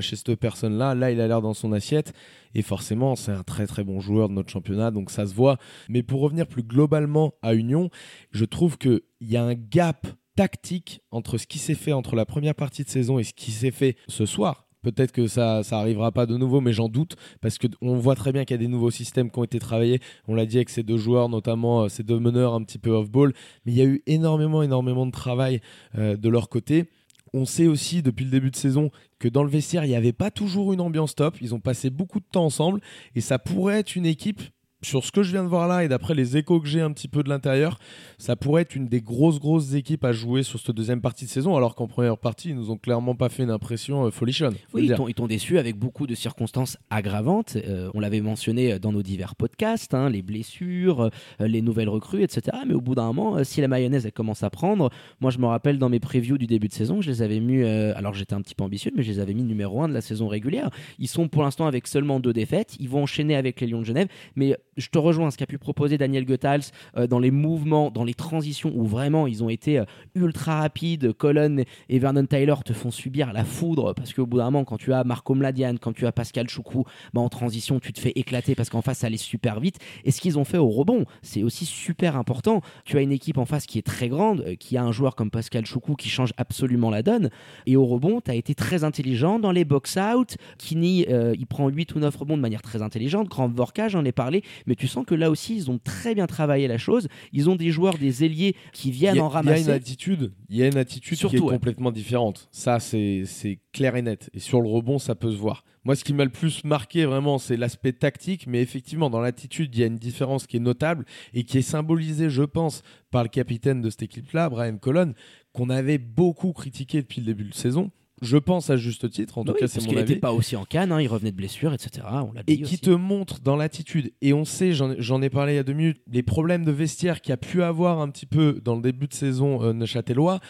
chez 0.00 0.16
cette 0.16 0.34
personne-là. 0.34 0.94
Là, 0.94 1.10
il 1.10 1.20
a 1.20 1.28
l'air 1.28 1.42
dans 1.42 1.54
son 1.54 1.72
assiette. 1.72 2.14
Et 2.54 2.62
forcément, 2.62 3.16
c'est 3.16 3.32
un 3.32 3.42
très 3.42 3.66
très 3.66 3.84
bon 3.84 4.00
joueur 4.00 4.30
de 4.30 4.34
notre 4.34 4.50
championnat, 4.50 4.90
donc 4.90 5.10
ça 5.10 5.26
se 5.26 5.34
voit. 5.34 5.58
Mais 5.90 6.02
pour 6.02 6.22
revenir 6.22 6.46
plus 6.46 6.62
globalement 6.62 7.34
à 7.42 7.54
Union, 7.54 7.90
je 8.30 8.46
trouve 8.46 8.78
qu'il 8.78 9.02
y 9.20 9.36
a 9.36 9.44
un 9.44 9.54
gap 9.54 10.06
tactique 10.36 11.02
entre 11.10 11.36
ce 11.38 11.46
qui 11.46 11.58
s'est 11.58 11.74
fait 11.74 11.92
entre 11.92 12.14
la 12.16 12.24
première 12.24 12.54
partie 12.54 12.84
de 12.84 12.88
saison 12.88 13.18
et 13.18 13.24
ce 13.24 13.34
qui 13.34 13.50
s'est 13.50 13.70
fait 13.70 13.96
ce 14.08 14.24
soir. 14.24 14.65
Peut-être 14.86 15.10
que 15.10 15.26
ça 15.26 15.64
ça 15.64 15.80
arrivera 15.80 16.12
pas 16.12 16.26
de 16.26 16.36
nouveau, 16.36 16.60
mais 16.60 16.72
j'en 16.72 16.88
doute 16.88 17.16
parce 17.40 17.58
que 17.58 17.66
on 17.82 17.96
voit 17.96 18.14
très 18.14 18.30
bien 18.30 18.44
qu'il 18.44 18.54
y 18.54 18.60
a 18.60 18.62
des 18.62 18.68
nouveaux 18.68 18.92
systèmes 18.92 19.32
qui 19.32 19.38
ont 19.40 19.42
été 19.42 19.58
travaillés. 19.58 19.98
On 20.28 20.36
l'a 20.36 20.46
dit 20.46 20.58
avec 20.58 20.70
ces 20.70 20.84
deux 20.84 20.96
joueurs, 20.96 21.28
notamment 21.28 21.82
euh, 21.82 21.88
ces 21.88 22.04
deux 22.04 22.20
meneurs 22.20 22.54
un 22.54 22.62
petit 22.62 22.78
peu 22.78 22.90
off 22.90 23.10
ball, 23.10 23.32
mais 23.64 23.72
il 23.72 23.78
y 23.78 23.82
a 23.82 23.84
eu 23.84 24.00
énormément 24.06 24.62
énormément 24.62 25.04
de 25.04 25.10
travail 25.10 25.60
euh, 25.98 26.16
de 26.16 26.28
leur 26.28 26.48
côté. 26.48 26.84
On 27.32 27.46
sait 27.46 27.66
aussi 27.66 28.00
depuis 28.00 28.24
le 28.24 28.30
début 28.30 28.52
de 28.52 28.56
saison 28.56 28.92
que 29.18 29.26
dans 29.26 29.42
le 29.42 29.50
vestiaire, 29.50 29.84
il 29.84 29.88
n'y 29.88 29.96
avait 29.96 30.12
pas 30.12 30.30
toujours 30.30 30.72
une 30.72 30.80
ambiance 30.80 31.16
top. 31.16 31.36
Ils 31.40 31.52
ont 31.52 31.58
passé 31.58 31.90
beaucoup 31.90 32.20
de 32.20 32.26
temps 32.30 32.44
ensemble 32.44 32.80
et 33.16 33.20
ça 33.20 33.40
pourrait 33.40 33.80
être 33.80 33.96
une 33.96 34.06
équipe 34.06 34.40
sur 34.86 35.04
ce 35.04 35.10
que 35.10 35.22
je 35.22 35.32
viens 35.32 35.42
de 35.42 35.48
voir 35.48 35.66
là 35.66 35.84
et 35.84 35.88
d'après 35.88 36.14
les 36.14 36.36
échos 36.36 36.60
que 36.60 36.68
j'ai 36.68 36.80
un 36.80 36.92
petit 36.92 37.08
peu 37.08 37.22
de 37.24 37.28
l'intérieur, 37.28 37.78
ça 38.18 38.36
pourrait 38.36 38.62
être 38.62 38.76
une 38.76 38.86
des 38.86 39.00
grosses 39.00 39.40
grosses 39.40 39.74
équipes 39.74 40.04
à 40.04 40.12
jouer 40.12 40.44
sur 40.44 40.60
cette 40.60 40.76
deuxième 40.76 41.00
partie 41.00 41.24
de 41.24 41.30
saison, 41.30 41.56
alors 41.56 41.74
qu'en 41.74 41.88
première 41.88 42.16
partie, 42.18 42.50
ils 42.50 42.54
nous 42.54 42.70
ont 42.70 42.76
clairement 42.76 43.16
pas 43.16 43.28
fait 43.28 43.42
une 43.42 43.50
impression 43.50 44.06
euh, 44.06 44.10
folichonne. 44.10 44.54
Oui, 44.72 44.88
ils 45.08 45.14
t'ont 45.14 45.26
déçu 45.26 45.58
avec 45.58 45.76
beaucoup 45.76 46.06
de 46.06 46.14
circonstances 46.14 46.78
aggravantes. 46.88 47.56
Euh, 47.56 47.90
on 47.94 48.00
l'avait 48.00 48.20
mentionné 48.20 48.78
dans 48.78 48.92
nos 48.92 49.02
divers 49.02 49.34
podcasts, 49.34 49.92
hein, 49.92 50.08
les 50.08 50.22
blessures, 50.22 51.10
euh, 51.40 51.48
les 51.48 51.62
nouvelles 51.62 51.88
recrues, 51.88 52.22
etc. 52.22 52.56
Mais 52.66 52.74
au 52.74 52.80
bout 52.80 52.94
d'un 52.94 53.12
moment, 53.12 53.42
si 53.42 53.60
la 53.60 53.68
mayonnaise 53.68 54.06
elle 54.06 54.12
commence 54.12 54.44
à 54.44 54.50
prendre, 54.50 54.90
moi 55.20 55.32
je 55.32 55.38
me 55.38 55.46
rappelle 55.46 55.78
dans 55.78 55.88
mes 55.88 56.00
previews 56.00 56.38
du 56.38 56.46
début 56.46 56.68
de 56.68 56.72
saison, 56.72 57.00
je 57.00 57.10
les 57.10 57.22
avais 57.22 57.40
mis, 57.40 57.62
alors 57.64 58.14
j'étais 58.14 58.34
un 58.34 58.40
petit 58.40 58.54
peu 58.54 58.62
ambitieux, 58.62 58.92
mais 58.94 59.02
je 59.02 59.10
les 59.10 59.18
avais 59.18 59.34
mis 59.34 59.42
numéro 59.42 59.82
1 59.82 59.88
de 59.88 59.94
la 59.94 60.00
saison 60.00 60.28
régulière. 60.28 60.70
Ils 60.98 61.08
sont 61.08 61.28
pour 61.28 61.42
l'instant 61.42 61.66
avec 61.66 61.88
seulement 61.88 62.20
deux 62.20 62.32
défaites. 62.32 62.76
Ils 62.78 62.88
vont 62.88 63.02
enchaîner 63.02 63.34
avec 63.34 63.60
les 63.60 63.66
Lions 63.66 63.80
de 63.80 63.86
Genève, 63.86 64.08
mais 64.36 64.56
je 64.76 64.88
te 64.88 64.98
rejoins 64.98 65.30
ce 65.30 65.36
qu'a 65.36 65.46
pu 65.46 65.58
proposer 65.58 65.98
Daniel 65.98 66.24
Goethals 66.24 66.70
euh, 66.96 67.06
dans 67.06 67.18
les 67.18 67.30
mouvements, 67.30 67.90
dans 67.90 68.04
les 68.04 68.14
transitions 68.14 68.72
où 68.74 68.84
vraiment 68.84 69.26
ils 69.26 69.42
ont 69.42 69.48
été 69.48 69.78
euh, 69.78 69.84
ultra 70.14 70.60
rapides. 70.60 71.12
Colin 71.14 71.62
et 71.88 71.98
Vernon 71.98 72.26
Tyler 72.26 72.54
te 72.64 72.72
font 72.72 72.90
subir 72.90 73.32
la 73.32 73.44
foudre 73.44 73.94
parce 73.94 74.12
qu'au 74.12 74.26
bout 74.26 74.38
d'un 74.38 74.44
moment, 74.46 74.64
quand 74.64 74.76
tu 74.76 74.92
as 74.92 75.04
Marco 75.04 75.34
Mladian, 75.34 75.76
quand 75.80 75.92
tu 75.92 76.06
as 76.06 76.12
Pascal 76.12 76.48
Choukou, 76.48 76.84
bah, 77.14 77.20
en 77.20 77.28
transition, 77.28 77.80
tu 77.80 77.92
te 77.92 78.00
fais 78.00 78.12
éclater 78.14 78.54
parce 78.54 78.68
qu'en 78.68 78.82
face, 78.82 78.98
ça 78.98 79.06
allait 79.06 79.16
super 79.16 79.60
vite. 79.60 79.78
Et 80.04 80.10
ce 80.10 80.20
qu'ils 80.20 80.38
ont 80.38 80.44
fait 80.44 80.58
au 80.58 80.68
rebond, 80.68 81.04
c'est 81.22 81.42
aussi 81.42 81.64
super 81.64 82.16
important. 82.16 82.60
Tu 82.84 82.98
as 82.98 83.02
une 83.02 83.12
équipe 83.12 83.38
en 83.38 83.46
face 83.46 83.66
qui 83.66 83.78
est 83.78 83.86
très 83.86 84.08
grande, 84.08 84.42
euh, 84.46 84.54
qui 84.56 84.76
a 84.76 84.82
un 84.82 84.92
joueur 84.92 85.16
comme 85.16 85.30
Pascal 85.30 85.64
Choukou 85.64 85.94
qui 85.94 86.08
change 86.08 86.32
absolument 86.36 86.90
la 86.90 87.02
donne. 87.02 87.30
Et 87.66 87.76
au 87.76 87.86
rebond, 87.86 88.20
tu 88.20 88.30
as 88.30 88.34
été 88.34 88.54
très 88.54 88.84
intelligent 88.84 89.38
dans 89.38 89.52
les 89.52 89.64
box-out. 89.64 90.36
Kini, 90.58 91.06
il 91.08 91.46
prend 91.46 91.68
8 91.68 91.94
ou 91.94 91.98
9 92.00 92.14
rebonds 92.16 92.36
de 92.36 92.42
manière 92.42 92.62
très 92.62 92.82
intelligente. 92.82 93.28
Grand 93.28 93.48
Vorka, 93.48 93.88
j'en 93.88 94.04
ai 94.04 94.12
parlé, 94.12 94.42
mais 94.66 94.74
tu 94.74 94.88
sens 94.88 95.04
que 95.06 95.14
là 95.14 95.30
aussi, 95.30 95.56
ils 95.56 95.70
ont 95.70 95.78
très 95.78 96.14
bien 96.14 96.26
travaillé 96.26 96.68
la 96.68 96.78
chose. 96.78 97.08
Ils 97.32 97.48
ont 97.48 97.56
des 97.56 97.70
joueurs, 97.70 97.98
des 97.98 98.24
ailiers 98.24 98.56
qui 98.72 98.90
viennent 98.90 99.20
en 99.20 99.28
ramasser. 99.28 99.62
Il 99.62 99.66
y 99.66 99.68
a 99.68 99.72
une 99.72 99.76
attitude, 99.76 100.32
il 100.48 100.56
y 100.56 100.62
a 100.62 100.66
une 100.66 100.76
attitude 100.76 101.18
qui 101.18 101.36
est 101.36 101.40
complètement 101.40 101.92
différente. 101.92 102.48
Ça, 102.50 102.80
c'est 102.80 103.24
clair 103.72 103.96
et 103.96 104.02
net. 104.02 104.30
Et 104.34 104.40
sur 104.40 104.60
le 104.60 104.68
rebond, 104.68 104.98
ça 104.98 105.14
peut 105.14 105.30
se 105.30 105.36
voir. 105.36 105.64
Moi, 105.84 105.94
ce 105.94 106.02
qui 106.02 106.14
m'a 106.14 106.24
le 106.24 106.30
plus 106.30 106.64
marqué 106.64 107.04
vraiment, 107.04 107.38
c'est 107.38 107.56
l'aspect 107.56 107.92
tactique, 107.92 108.48
mais 108.48 108.60
effectivement, 108.60 109.08
dans 109.08 109.20
l'attitude, 109.20 109.72
il 109.72 109.80
y 109.80 109.84
a 109.84 109.86
une 109.86 109.98
différence 109.98 110.48
qui 110.48 110.56
est 110.56 110.60
notable 110.60 111.04
et 111.32 111.44
qui 111.44 111.58
est 111.58 111.62
symbolisée, 111.62 112.28
je 112.28 112.42
pense, 112.42 112.82
par 113.12 113.22
le 113.22 113.28
capitaine 113.28 113.82
de 113.82 113.90
cette 113.90 114.02
équipe-là, 114.02 114.48
Brian 114.48 114.78
Colon, 114.78 115.14
qu'on 115.52 115.70
avait 115.70 115.98
beaucoup 115.98 116.52
critiqué 116.52 117.02
depuis 117.02 117.20
le 117.20 117.26
début 117.26 117.44
de 117.44 117.54
saison 117.54 117.92
je 118.22 118.38
pense 118.38 118.70
à 118.70 118.76
juste 118.76 119.10
titre, 119.10 119.38
en 119.38 119.44
tout 119.44 119.52
cas 119.52 119.68
c'est 119.68 119.82
mon 119.82 119.90
avis. 119.90 120.00
n'était 120.00 120.16
pas 120.16 120.32
aussi 120.32 120.56
en 120.56 120.64
canne, 120.64 120.92
hein, 120.92 121.00
il 121.00 121.06
revenait 121.06 121.32
de 121.32 121.36
blessure, 121.36 121.74
etc. 121.74 122.06
On 122.12 122.32
et 122.46 122.60
qui 122.60 122.78
te 122.78 122.90
montre 122.90 123.40
dans 123.40 123.56
l'attitude, 123.56 124.12
et 124.22 124.32
on 124.32 124.44
sait, 124.44 124.72
j'en 124.72 125.22
ai 125.22 125.30
parlé 125.30 125.54
il 125.54 125.56
y 125.56 125.58
a 125.58 125.62
deux 125.62 125.74
minutes, 125.74 126.00
les 126.10 126.22
problèmes 126.22 126.64
de 126.64 126.72
vestiaire 126.72 127.20
qu'il 127.20 127.32
a 127.32 127.36
pu 127.36 127.62
avoir 127.62 128.00
un 128.00 128.08
petit 128.08 128.26
peu 128.26 128.60
dans 128.64 128.74
le 128.74 128.82
début 128.82 129.06
de 129.06 129.14
saison 129.14 129.62
euh, 129.62 129.72
neuchâtelois, 129.72 130.40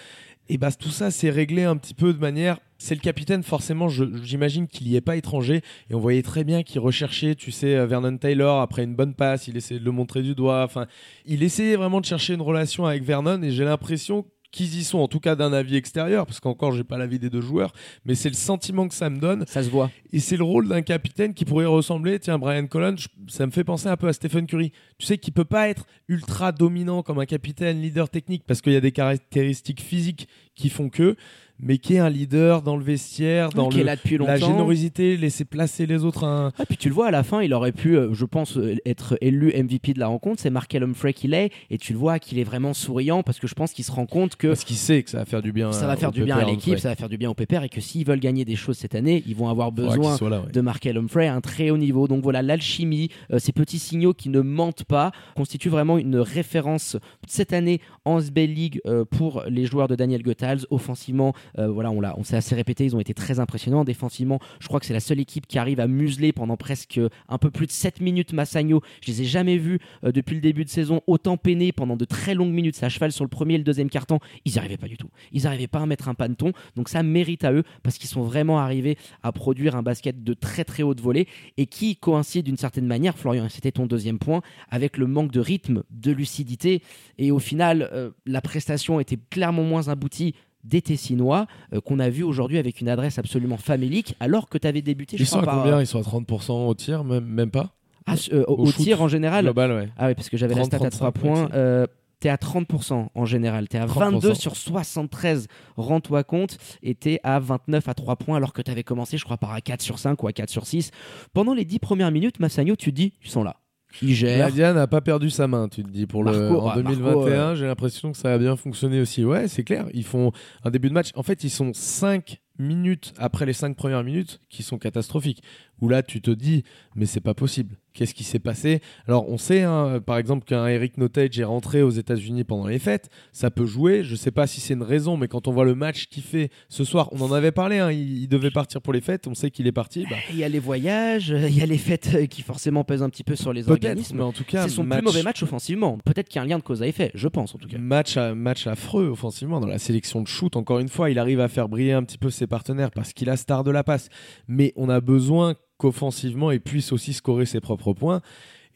et 0.48 0.58
bah 0.58 0.70
tout 0.70 0.90
ça 0.90 1.10
s'est 1.10 1.30
réglé 1.30 1.64
un 1.64 1.76
petit 1.76 1.94
peu 1.94 2.12
de 2.12 2.18
manière 2.18 2.58
c'est 2.78 2.94
le 2.94 3.00
capitaine, 3.00 3.42
forcément, 3.42 3.88
j'imagine 3.88 4.66
qu'il 4.66 4.86
n'y 4.86 4.96
est 4.96 5.00
pas 5.00 5.16
étranger. 5.16 5.62
Et 5.90 5.94
on 5.94 5.98
voyait 5.98 6.22
très 6.22 6.44
bien 6.44 6.62
qu'il 6.62 6.80
recherchait, 6.80 7.34
tu 7.34 7.50
sais, 7.50 7.74
euh, 7.74 7.86
Vernon 7.86 8.18
Taylor 8.18 8.60
après 8.60 8.84
une 8.84 8.94
bonne 8.94 9.14
passe, 9.14 9.48
il 9.48 9.56
essayait 9.56 9.80
de 9.80 9.84
le 9.84 9.92
montrer 9.92 10.22
du 10.22 10.34
doigt. 10.34 10.62
Enfin, 10.62 10.86
il 11.24 11.42
essayait 11.42 11.76
vraiment 11.76 12.00
de 12.00 12.06
chercher 12.06 12.34
une 12.34 12.42
relation 12.42 12.84
avec 12.84 13.02
Vernon 13.02 13.42
et 13.42 13.50
j'ai 13.50 13.64
l'impression 13.64 14.26
qu'ils 14.56 14.78
y 14.78 14.84
sont, 14.84 14.98
en 14.98 15.08
tout 15.08 15.20
cas 15.20 15.36
d'un 15.36 15.52
avis 15.52 15.76
extérieur, 15.76 16.24
parce 16.24 16.40
qu'encore 16.40 16.72
j'ai 16.72 16.82
pas 16.82 16.96
l'avis 16.96 17.18
des 17.18 17.28
deux 17.28 17.42
joueurs, 17.42 17.74
mais 18.06 18.14
c'est 18.14 18.30
le 18.30 18.34
sentiment 18.34 18.88
que 18.88 18.94
ça 18.94 19.10
me 19.10 19.18
donne. 19.18 19.44
Ça 19.46 19.62
se 19.62 19.68
voit. 19.68 19.90
Et 20.12 20.18
c'est 20.18 20.38
le 20.38 20.44
rôle 20.44 20.66
d'un 20.66 20.80
capitaine 20.80 21.34
qui 21.34 21.44
pourrait 21.44 21.66
ressembler, 21.66 22.18
tiens, 22.18 22.38
Brian 22.38 22.66
Collins, 22.66 22.96
ça 23.28 23.44
me 23.44 23.50
fait 23.50 23.64
penser 23.64 23.88
un 23.88 23.98
peu 23.98 24.08
à 24.08 24.14
Stephen 24.14 24.46
Curry. 24.46 24.72
Tu 24.98 25.06
sais 25.06 25.18
qu'il 25.18 25.34
peut 25.34 25.44
pas 25.44 25.68
être 25.68 25.86
ultra 26.08 26.52
dominant 26.52 27.02
comme 27.02 27.18
un 27.18 27.26
capitaine, 27.26 27.82
leader 27.82 28.08
technique, 28.08 28.44
parce 28.46 28.62
qu'il 28.62 28.72
y 28.72 28.76
a 28.76 28.80
des 28.80 28.92
caractéristiques 28.92 29.82
physiques 29.82 30.26
qui 30.54 30.70
font 30.70 30.88
que, 30.88 31.16
mais 31.60 31.78
qui 31.78 31.94
est 31.94 31.98
un 31.98 32.10
leader 32.10 32.62
dans 32.62 32.76
le 32.76 32.82
vestiaire, 32.84 33.50
dans 33.50 33.68
qui 33.68 33.78
est 33.78 33.80
le- 33.80 33.86
là 33.86 33.96
depuis 33.96 34.18
la 34.18 34.36
générosité, 34.36 35.16
laisser 35.16 35.44
placer 35.44 35.86
les 35.86 36.04
autres. 36.04 36.24
un- 36.24 36.52
Ah, 36.58 36.66
puis 36.66 36.76
tu 36.76 36.88
le 36.88 36.94
vois 36.94 37.06
à 37.08 37.10
la 37.10 37.22
fin, 37.22 37.42
il 37.42 37.52
aurait 37.54 37.72
pu, 37.72 37.96
euh, 37.96 38.12
je 38.12 38.24
pense, 38.24 38.56
euh, 38.56 38.76
être 38.86 39.16
élu 39.20 39.50
MVP 39.54 39.92
de 39.94 39.98
la 40.00 40.06
rencontre. 40.08 40.40
C'est 40.42 40.50
Markel 40.50 40.82
Humphrey 40.82 41.12
qu'il 41.12 41.34
est, 41.34 41.50
et 41.70 41.78
tu 41.78 41.92
le 41.92 41.98
vois 41.98 42.18
qu'il 42.18 42.38
est 42.38 42.44
vraiment 42.44 42.74
souriant 42.74 43.22
parce 43.22 43.38
que 43.38 43.46
je 43.46 43.54
pense 43.54 43.72
qu'il 43.72 43.84
se 43.84 43.92
rend 43.92 44.06
compte 44.06 44.36
que 44.36 44.48
Parce 44.48 44.64
qu'il 44.64 44.76
sait 44.76 45.02
que 45.02 45.10
ça 45.10 45.18
va 45.18 45.24
faire 45.24 45.42
du 45.42 45.52
bien. 45.52 45.72
ça 45.72 45.86
va 45.86 45.96
faire 45.96 46.12
du 46.12 46.24
bien 46.24 46.36
à 46.38 46.44
l'équipe, 46.44 46.78
ça 46.78 46.88
va 46.90 46.94
faire 46.96 47.08
du 47.08 47.16
bien 47.18 47.30
au 47.30 47.34
Pépère, 47.34 47.62
et 47.64 47.68
que 47.68 47.80
s'ils 47.80 48.06
veulent 48.06 48.20
gagner 48.20 48.44
des 48.44 48.56
choses 48.56 48.76
cette 48.76 48.94
année, 48.94 49.22
ils 49.26 49.34
vont 49.36 49.48
avoir 49.48 49.72
besoin 49.72 50.16
soit 50.16 50.30
là, 50.30 50.40
ouais. 50.40 50.52
de 50.52 50.60
Markel 50.60 50.96
Humphrey 50.98 51.26
à 51.26 51.34
un 51.34 51.40
très 51.40 51.70
haut 51.70 51.78
niveau. 51.78 52.06
Donc 52.08 52.22
voilà, 52.22 52.42
l'alchimie, 52.42 53.08
euh, 53.32 53.38
ces 53.38 53.52
petits 53.52 53.78
signaux 53.78 54.12
qui 54.14 54.28
ne 54.28 54.40
mentent 54.40 54.84
pas, 54.84 55.12
constituent 55.34 55.68
vraiment 55.70 55.98
une 55.98 56.16
référence 56.16 56.96
cette 57.26 57.52
année 57.52 57.80
en 58.04 58.18
SBL 58.20 58.50
League 58.52 58.80
euh, 58.86 59.04
pour 59.04 59.42
les 59.48 59.66
joueurs 59.66 59.88
de 59.88 59.94
Daniel 59.94 60.22
Goethals. 60.22 60.66
Offensivement, 60.70 61.32
voilà, 61.56 61.90
on, 61.90 62.02
on 62.16 62.24
s'est 62.24 62.36
assez 62.36 62.54
répété, 62.54 62.84
ils 62.84 62.96
ont 62.96 63.00
été 63.00 63.14
très 63.14 63.40
impressionnants. 63.40 63.84
Défensivement, 63.84 64.38
je 64.60 64.68
crois 64.68 64.80
que 64.80 64.86
c'est 64.86 64.92
la 64.92 65.00
seule 65.00 65.20
équipe 65.20 65.46
qui 65.46 65.58
arrive 65.58 65.80
à 65.80 65.86
museler 65.86 66.32
pendant 66.32 66.56
presque 66.56 67.00
un 67.28 67.38
peu 67.38 67.50
plus 67.50 67.66
de 67.66 67.72
7 67.72 68.00
minutes 68.00 68.32
Massagno. 68.32 68.82
Je 69.02 69.10
les 69.10 69.22
ai 69.22 69.24
jamais 69.24 69.56
vus 69.56 69.78
euh, 70.04 70.12
depuis 70.12 70.34
le 70.34 70.40
début 70.40 70.64
de 70.64 70.70
saison 70.70 71.00
autant 71.06 71.36
peiner 71.36 71.72
pendant 71.72 71.96
de 71.96 72.04
très 72.04 72.34
longues 72.34 72.52
minutes. 72.52 72.82
À 72.82 72.88
cheval 72.88 73.10
sur 73.10 73.24
le 73.24 73.28
premier 73.28 73.54
et 73.54 73.58
le 73.58 73.64
deuxième 73.64 73.90
carton. 73.90 74.18
Ils 74.44 74.52
n'y 74.52 74.58
arrivaient 74.58 74.76
pas 74.76 74.88
du 74.88 74.96
tout. 74.96 75.08
Ils 75.32 75.44
n'arrivaient 75.44 75.66
pas 75.66 75.80
à 75.80 75.86
mettre 75.86 76.08
un 76.08 76.14
panton. 76.14 76.52
Donc 76.76 76.88
ça 76.88 77.02
mérite 77.02 77.44
à 77.44 77.52
eux 77.52 77.64
parce 77.82 77.98
qu'ils 77.98 78.08
sont 78.08 78.22
vraiment 78.22 78.58
arrivés 78.58 78.96
à 79.22 79.32
produire 79.32 79.76
un 79.76 79.82
basket 79.82 80.22
de 80.22 80.34
très 80.34 80.64
très 80.64 80.82
haute 80.82 81.00
volée 81.00 81.26
et 81.56 81.66
qui 81.66 81.96
coïncide 81.96 82.44
d'une 82.44 82.56
certaine 82.56 82.86
manière, 82.86 83.16
Florian, 83.16 83.48
c'était 83.48 83.72
ton 83.72 83.86
deuxième 83.86 84.18
point, 84.18 84.42
avec 84.70 84.98
le 84.98 85.06
manque 85.06 85.32
de 85.32 85.40
rythme, 85.40 85.82
de 85.90 86.12
lucidité. 86.12 86.82
Et 87.18 87.30
au 87.30 87.38
final, 87.38 87.88
euh, 87.92 88.10
la 88.24 88.40
prestation 88.40 89.00
était 89.00 89.18
clairement 89.30 89.64
moins 89.64 89.88
aboutie 89.88 90.34
des 90.66 90.82
Tessinois 90.82 91.46
euh, 91.72 91.80
qu'on 91.80 91.98
a 91.98 92.08
vu 92.08 92.22
aujourd'hui 92.22 92.58
avec 92.58 92.80
une 92.80 92.88
adresse 92.88 93.18
absolument 93.18 93.56
famélique 93.56 94.14
alors 94.20 94.48
que 94.48 94.58
tu 94.58 94.66
avais 94.66 94.82
débuté 94.82 95.16
je 95.16 95.22
Ils 95.22 95.26
sont 95.26 95.38
crois, 95.40 95.52
à 95.52 95.54
par- 95.54 95.62
combien? 95.64 95.80
Ils 95.80 95.86
sont 95.86 95.98
à 95.98 96.02
30% 96.02 96.66
au 96.68 96.74
tir, 96.74 97.04
même, 97.04 97.24
même 97.24 97.50
pas? 97.50 97.70
Ah, 98.06 98.14
euh, 98.32 98.44
au, 98.46 98.66
Au 98.66 98.72
tir 98.72 99.02
en 99.02 99.08
général 99.08 99.44
Global, 99.44 99.72
ouais. 99.72 99.88
ah 99.98 100.06
oui, 100.08 100.14
parce 100.14 100.28
que 100.28 100.36
j'avais 100.36 100.54
la 100.54 100.60
30, 100.62 100.66
stat 100.74 100.86
à 100.86 100.90
3 100.90 101.12
35, 101.12 101.12
points. 101.12 101.48
Euh, 101.54 101.86
T'es 102.18 102.30
à 102.30 102.36
30% 102.36 103.08
en 103.14 103.24
général. 103.26 103.68
T'es 103.68 103.76
à 103.76 103.84
22 103.84 104.30
30%. 104.30 104.34
sur 104.40 104.56
73, 104.56 105.48
rends-toi 105.76 106.24
compte. 106.24 106.56
Et 106.82 106.94
t'es 106.94 107.20
à 107.22 107.38
29 107.40 107.86
à 107.88 107.94
3 107.94 108.16
points 108.16 108.36
alors 108.38 108.54
que 108.54 108.62
t'avais 108.62 108.84
commencé, 108.84 109.18
je 109.18 109.24
crois, 109.24 109.36
par 109.36 109.52
à 109.52 109.60
4 109.60 109.82
sur 109.82 109.98
5 109.98 110.22
ou 110.22 110.26
à 110.26 110.32
4 110.32 110.48
sur 110.48 110.66
6. 110.66 110.92
Pendant 111.34 111.52
les 111.52 111.66
10 111.66 111.78
premières 111.78 112.10
minutes, 112.10 112.40
Massagno, 112.40 112.74
tu 112.74 112.90
dis, 112.90 113.12
ils 113.22 113.30
sont 113.30 113.42
là. 113.42 113.56
Gèrent. 114.02 114.46
Nadia 114.46 114.72
n'a 114.72 114.86
pas 114.86 115.00
perdu 115.00 115.30
sa 115.30 115.48
main, 115.48 115.68
tu 115.68 115.82
te 115.82 115.88
dis. 115.88 116.06
Pour 116.06 116.24
le, 116.24 116.30
en 116.50 116.68
ah, 116.68 116.76
Marco, 116.76 116.82
2021, 116.82 117.54
j'ai 117.54 117.66
l'impression 117.66 118.12
que 118.12 118.18
ça 118.18 118.32
a 118.32 118.38
bien 118.38 118.56
fonctionné 118.56 119.00
aussi. 119.00 119.24
Ouais, 119.24 119.48
c'est 119.48 119.64
clair. 119.64 119.86
Ils 119.92 120.04
font 120.04 120.32
un 120.64 120.70
début 120.70 120.88
de 120.88 120.94
match. 120.94 121.10
En 121.14 121.22
fait, 121.22 121.44
ils 121.44 121.50
sont 121.50 121.72
5 121.72 122.40
minutes 122.58 123.12
après 123.18 123.46
les 123.46 123.52
5 123.52 123.76
premières 123.76 124.04
minutes 124.04 124.40
qui 124.48 124.62
sont 124.62 124.78
catastrophiques. 124.78 125.42
Où 125.80 125.88
là, 125.88 126.02
tu 126.02 126.20
te 126.20 126.30
dis, 126.30 126.64
mais 126.94 127.04
c'est 127.06 127.20
pas 127.20 127.34
possible. 127.34 127.76
Qu'est-ce 127.92 128.14
qui 128.14 128.24
s'est 128.24 128.38
passé? 128.38 128.80
Alors, 129.08 129.26
on 129.28 129.38
sait, 129.38 129.62
hein, 129.62 130.00
par 130.04 130.18
exemple, 130.18 130.44
qu'un 130.44 130.66
Eric 130.66 130.98
Notage 130.98 131.38
est 131.38 131.44
rentré 131.44 131.80
aux 131.82 131.90
États-Unis 131.90 132.44
pendant 132.44 132.66
les 132.66 132.78
fêtes. 132.78 133.08
Ça 133.32 133.50
peut 133.50 133.64
jouer. 133.64 134.02
Je 134.04 134.14
sais 134.16 134.30
pas 134.30 134.46
si 134.46 134.60
c'est 134.60 134.74
une 134.74 134.82
raison, 134.82 135.16
mais 135.16 135.28
quand 135.28 135.48
on 135.48 135.52
voit 135.52 135.64
le 135.64 135.74
match 135.74 136.06
qu'il 136.08 136.22
fait 136.22 136.50
ce 136.68 136.84
soir, 136.84 137.08
on 137.12 137.20
en 137.22 137.32
avait 137.32 137.52
parlé. 137.52 137.78
hein, 137.78 137.90
il, 137.90 138.22
il 138.22 138.28
devait 138.28 138.50
partir 138.50 138.82
pour 138.82 138.92
les 138.92 139.00
fêtes. 139.00 139.26
On 139.26 139.34
sait 139.34 139.50
qu'il 139.50 139.66
est 139.66 139.72
parti. 139.72 140.04
Bah, 140.10 140.16
Il 140.30 140.36
y 140.36 140.44
a 140.44 140.48
les 140.48 140.58
voyages, 140.58 141.30
euh, 141.32 141.48
il 141.48 141.56
y 141.56 141.62
a 141.62 141.66
les 141.66 141.78
fêtes 141.78 142.10
euh, 142.14 142.26
qui 142.26 142.42
forcément 142.42 142.84
pèsent 142.84 143.02
un 143.02 143.08
petit 143.08 143.24
peu 143.24 143.34
sur 143.36 143.52
les 143.54 143.70
organismes. 143.70 144.16
mais 144.18 144.22
en 144.22 144.32
tout 144.32 144.44
cas, 144.44 144.64
C'est 144.64 144.74
son 144.74 144.84
match- 144.84 144.98
plus 144.98 145.04
mauvais 145.06 145.22
match 145.22 145.42
offensivement. 145.42 145.96
Peut-être 146.04 146.28
qu'il 146.28 146.36
y 146.36 146.38
a 146.40 146.42
un 146.42 146.46
lien 146.46 146.58
de 146.58 146.62
cause 146.64 146.82
à 146.82 146.86
effet, 146.86 147.10
je 147.14 147.28
pense 147.28 147.54
en 147.54 147.58
tout 147.58 147.68
cas. 147.68 147.78
Match, 147.78 148.16
à- 148.18 148.34
match 148.34 148.66
affreux 148.66 149.08
offensivement 149.08 149.58
dans 149.60 149.66
la 149.68 149.78
sélection 149.78 150.20
de 150.20 150.26
shoot. 150.28 150.54
Encore 150.56 150.80
une 150.80 150.88
fois, 150.88 151.08
il 151.10 151.18
arrive 151.18 151.40
à 151.40 151.48
faire 151.48 151.68
briller 151.68 151.92
un 151.92 152.02
petit 152.02 152.18
peu 152.18 152.28
ses 152.30 152.46
partenaires 152.46 152.90
parce 152.90 153.14
qu'il 153.14 153.30
a 153.30 153.36
star 153.38 153.64
de 153.64 153.70
la 153.70 153.84
passe. 153.84 154.10
Mais 154.48 154.72
on 154.76 154.88
a 154.90 155.00
besoin 155.00 155.54
qu'offensivement, 155.78 156.50
il 156.50 156.60
puisse 156.60 156.92
aussi 156.92 157.12
scorer 157.12 157.46
ses 157.46 157.60
propres 157.60 157.92
points. 157.92 158.20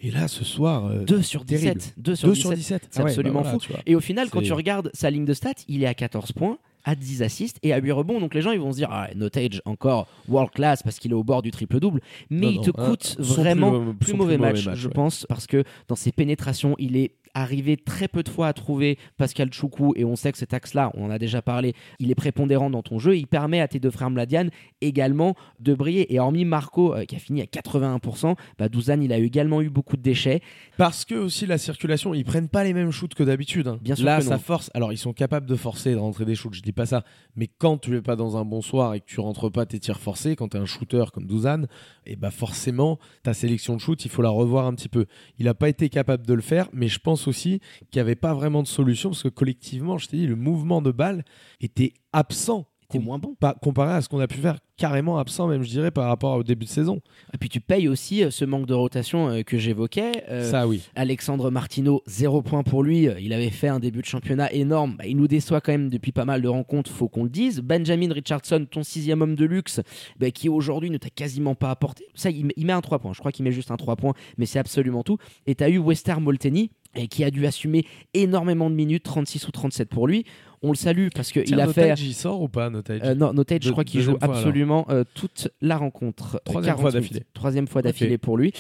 Et 0.03 0.11
là, 0.11 0.29
ce 0.29 0.45
soir, 0.45 0.87
euh, 0.87 1.05
2 1.05 1.21
sur 1.21 1.45
17. 1.45 1.63
terrible. 1.79 1.81
2 1.99 2.15
sur 2.15 2.29
2 2.29 2.35
17. 2.35 2.41
sur 2.49 2.57
17. 2.57 2.83
C'est 2.91 3.01
Ah 3.01 3.05
ouais, 3.05 3.11
absolument 3.11 3.43
bah 3.43 3.51
voilà, 3.53 3.59
fou. 3.59 3.73
Et 3.85 3.95
au 3.95 4.01
final, 4.01 4.31
quand 4.31 4.41
tu 4.43 4.53
regardes 4.55 4.91
sa 4.95 5.11
ligne 5.11 5.27
de 5.27 5.35
stats, 5.35 5.53
il 5.69 5.83
est 5.83 5.87
à 5.87 5.93
14 5.93 6.33
points, 6.33 6.57
à 6.85 6.95
10 6.95 7.23
assists 7.23 7.59
et 7.63 7.75
à 7.75 7.79
8 7.79 7.93
rebonds. 7.93 8.19
Donc 8.19 8.33
les 8.35 8.41
gens 8.41 8.53
ils 8.53 8.61
vont 8.61 8.73
se 8.73 8.79
dire, 8.79 8.89
ah, 8.91 9.09
Notage 9.15 9.61
encore 9.67 10.07
world 10.27 10.53
class 10.53 10.83
parce 10.83 10.99
qu'il 10.99 11.11
est 11.11 11.15
au 11.15 11.23
bord 11.23 11.43
du 11.43 11.51
triple-double. 11.51 12.01
Mais 12.31 12.47
Non, 12.47 12.53
il 12.53 12.61
te 12.63 12.71
coûte 12.71 13.17
vraiment 13.19 13.71
plus- 13.73 13.79
plus, 13.79 13.85
mauvais 13.85 13.97
plus 13.99 14.15
mauvais 14.15 14.39
match, 14.39 14.67
match, 14.67 14.79
je 14.79 14.89
ouais. 14.89 14.95
pense, 14.95 15.27
parce 15.29 15.47
que 15.47 15.65
dans 15.89 15.97
ses 15.97 16.13
pénétrations, 16.13 16.77
il 16.79 16.97
est 16.97 17.13
arrivé 17.35 17.77
très 17.77 18.09
peu 18.09 18.23
de 18.23 18.29
fois 18.29 18.49
à 18.49 18.53
trouver 18.53 18.99
Pascal 19.17 19.53
Choukou 19.53 19.93
et 19.97 20.05
on 20.05 20.17
sait 20.17 20.33
que 20.33 20.39
cet 20.39 20.55
axe-là, 20.55 20.91
on 20.95 21.07
en 21.07 21.11
a 21.11 21.19
déjà 21.19 21.43
parlé, 21.43 21.75
il 21.99 22.11
est 22.11 22.15
prépondérant 22.15 22.71
dans 22.71 22.83
ton 22.83 22.99
jeu. 22.99 23.17
Il 23.17 23.27
permet 23.27 23.61
à 23.61 23.69
tes 23.69 23.79
deux 23.81 23.91
frères 23.91 24.11
Mladian 24.11 24.49
également 24.81 25.35
de 25.61 25.75
briller. 25.75 26.13
Et 26.13 26.19
hormis 26.21 26.45
Marco 26.45 26.95
euh, 26.95 27.05
qui 27.05 27.17
a 27.17 27.19
fini 27.19 27.43
à 27.43 27.45
81%, 27.45 28.37
bah, 28.59 28.69
Douzan 28.69 29.01
il 29.01 29.13
a 29.13 29.19
également 29.19 29.61
eu 29.63 29.71
beaucoup 29.71 29.97
de 29.97 30.03
déchets. 30.03 30.41
Parce 30.77 31.05
que 31.05 31.15
aussi 31.15 31.47
la 31.47 31.59
circulation, 31.59 32.15
ils 32.15 32.25
prennent 32.25 32.49
pas 32.49 32.65
les 32.65 32.73
mêmes 32.75 32.91
shoots 32.91 33.15
que 33.15 33.23
d'habitude. 33.23 33.69
hein. 33.69 33.79
Bien 33.83 33.95
sûr 33.95 34.05
Là, 34.07 34.19
que 34.19 34.25
non. 34.25 34.31
ça 34.31 34.39
force. 34.39 34.71
Alors, 34.75 34.93
ils 34.93 34.99
sont 34.99 35.13
capables 35.13 35.47
de 35.47 35.57
forcer, 35.57 35.93
de 35.93 35.99
rentrer 35.99 36.25
des 36.25 36.35
shoots. 36.35 36.55
Je 36.55 36.63
dis 36.63 36.73
pas 36.73 36.87
ça. 36.87 37.05
Mais 37.37 37.47
quand 37.49 37.79
tu 37.79 37.97
es 37.97 38.03
pas 38.03 38.17
dans 38.17 38.37
un 38.37 38.45
bon 38.45 38.61
soir 38.63 38.95
et 38.95 39.01
que 39.01 39.07
tu 39.07 39.21
rentres 39.21 39.51
pas 39.51 39.67
tes 39.67 39.79
tirs 39.79 40.01
forcés, 40.01 40.37
quand 40.37 40.49
tu 40.49 40.57
es 40.57 40.61
un 40.61 40.67
shooter 40.67 41.05
comme 41.13 41.27
Douzan, 41.27 41.65
et 42.07 42.17
bah 42.17 42.31
forcément, 42.31 42.99
ta 43.23 43.35
sélection 43.35 43.75
de 43.77 43.81
shoot, 43.81 44.05
il 44.05 44.11
faut 44.11 44.23
la 44.23 44.31
revoir 44.31 44.67
un 44.67 44.75
petit 44.75 44.89
peu. 44.89 45.07
Il 45.39 45.49
a 45.49 45.55
pas 45.55 45.69
été 45.69 45.89
capable 45.89 46.27
de 46.27 46.35
le 46.35 46.41
faire, 46.43 46.69
mais 46.73 46.89
je 46.89 46.99
pense 46.99 47.20
aussi 47.29 47.61
qu'il 47.91 47.99
n'y 47.99 48.01
avait 48.01 48.15
pas 48.15 48.35
vraiment 48.35 48.63
de 48.63 48.69
solution 48.69 49.11
parce 49.11 49.23
que 49.23 49.29
collectivement, 49.29 49.99
je 49.99 50.09
t'ai 50.09 50.17
dit, 50.19 50.27
le 50.27 50.37
mouvement 50.37 50.83
de 50.83 50.91
balle 50.91 51.25
était 51.61 51.93
absent. 52.13 52.67
C'était 52.91 53.05
moins 53.05 53.19
bon. 53.19 53.37
Pas 53.39 53.55
comparé 53.55 53.93
à 53.93 54.03
ce 54.03 54.09
qu'on 54.09 54.19
a 54.19 54.27
pu 54.27 54.39
faire, 54.39 54.59
carrément 54.77 55.19
absent, 55.19 55.47
même 55.47 55.63
je 55.63 55.69
dirais, 55.69 55.93
par 55.93 56.07
rapport 56.07 56.37
au 56.37 56.43
début 56.43 56.65
de 56.65 56.71
saison. 56.71 57.01
Et 57.33 57.39
puis 57.39 57.49
tu 57.49 57.61
payes 57.61 57.87
aussi 57.87 58.25
euh, 58.25 58.31
ce 58.31 58.45
manque 58.45 58.67
de 58.67 58.75
rotation 58.75 59.29
euh, 59.29 59.43
que 59.43 59.59
j'évoquais. 59.59 60.25
Euh, 60.29 60.51
ça, 60.51 60.67
oui. 60.67 60.83
Alexandre 60.97 61.51
Martineau, 61.51 62.03
zéro 62.07 62.43
point 62.43 62.65
pour 62.65 62.83
lui. 62.83 63.07
Il 63.21 63.33
avait 63.33 63.51
fait 63.51 63.69
un 63.69 63.79
début 63.79 64.01
de 64.01 64.07
championnat 64.07 64.53
énorme. 64.53 64.97
Bah, 64.99 65.07
il 65.07 65.17
nous 65.17 65.29
déçoit 65.29 65.61
quand 65.61 65.71
même 65.71 65.89
depuis 65.89 66.11
pas 66.11 66.25
mal 66.25 66.43
de 66.43 66.49
rencontres, 66.49 66.91
faut 66.91 67.09
qu'on 67.09 67.23
le 67.23 67.31
dise. 67.31 67.61
Benjamin 67.61 68.13
Richardson, 68.13 68.67
ton 68.69 68.83
sixième 68.83 69.23
homme 69.23 69.37
de 69.37 69.45
luxe, 69.45 69.81
bah, 70.19 70.33
qui 70.33 70.49
aujourd'hui 70.49 70.91
ne 70.91 70.99
t'a 70.99 71.11
quasiment 71.11 71.55
pas 71.55 71.71
apporté. 71.71 72.07
Ça, 72.15 72.31
il 72.31 72.47
met, 72.47 72.55
il 72.57 72.67
met 72.67 72.73
un 72.73 72.81
3 72.81 72.99
points. 72.99 73.13
Je 73.13 73.21
crois 73.21 73.31
qu'il 73.31 73.45
met 73.45 73.53
juste 73.53 73.71
un 73.71 73.77
3 73.77 73.95
points, 73.95 74.15
mais 74.37 74.47
c'est 74.47 74.59
absolument 74.59 75.05
tout. 75.05 75.19
Et 75.47 75.55
tu 75.55 75.63
as 75.63 75.69
eu 75.69 75.79
Wester 75.79 76.15
Molteni, 76.19 76.73
et 76.95 77.09
qui 77.09 77.25
a 77.25 77.31
dû 77.31 77.47
assumer 77.47 77.85
énormément 78.15 78.71
de 78.71 78.75
minutes, 78.75 79.05
36 79.05 79.47
ou 79.49 79.51
37 79.51 79.89
pour 79.89 80.07
lui. 80.07 80.25
On 80.63 80.71
le 80.71 80.77
salue 80.77 81.09
parce 81.15 81.33
qu'il 81.33 81.59
a 81.59 81.67
fait. 81.69 81.89
Notage, 81.89 82.03
il 82.03 82.13
sort 82.13 82.43
ou 82.43 82.49
pas, 82.49 82.69
Notage 82.69 83.01
Euh, 83.03 83.15
non, 83.15 83.33
Notage, 83.33 83.63
je 83.63 83.71
crois 83.71 83.85
qu'il 83.85 84.03
joue 84.03 84.19
fois, 84.19 84.25
absolument 84.25 84.85
euh, 84.91 85.05
toute 85.15 85.49
la 85.63 85.79
rencontre. 85.79 86.35
Euh, 86.37 86.39
Troisième 86.45 86.75
40 86.77 86.81
fois 86.83 86.91
d'affilée. 86.91 87.23
Troisième 87.33 87.67
fois 87.67 87.83
d'affilée 87.83 88.19
pour 88.19 88.37
lui. 88.37 88.53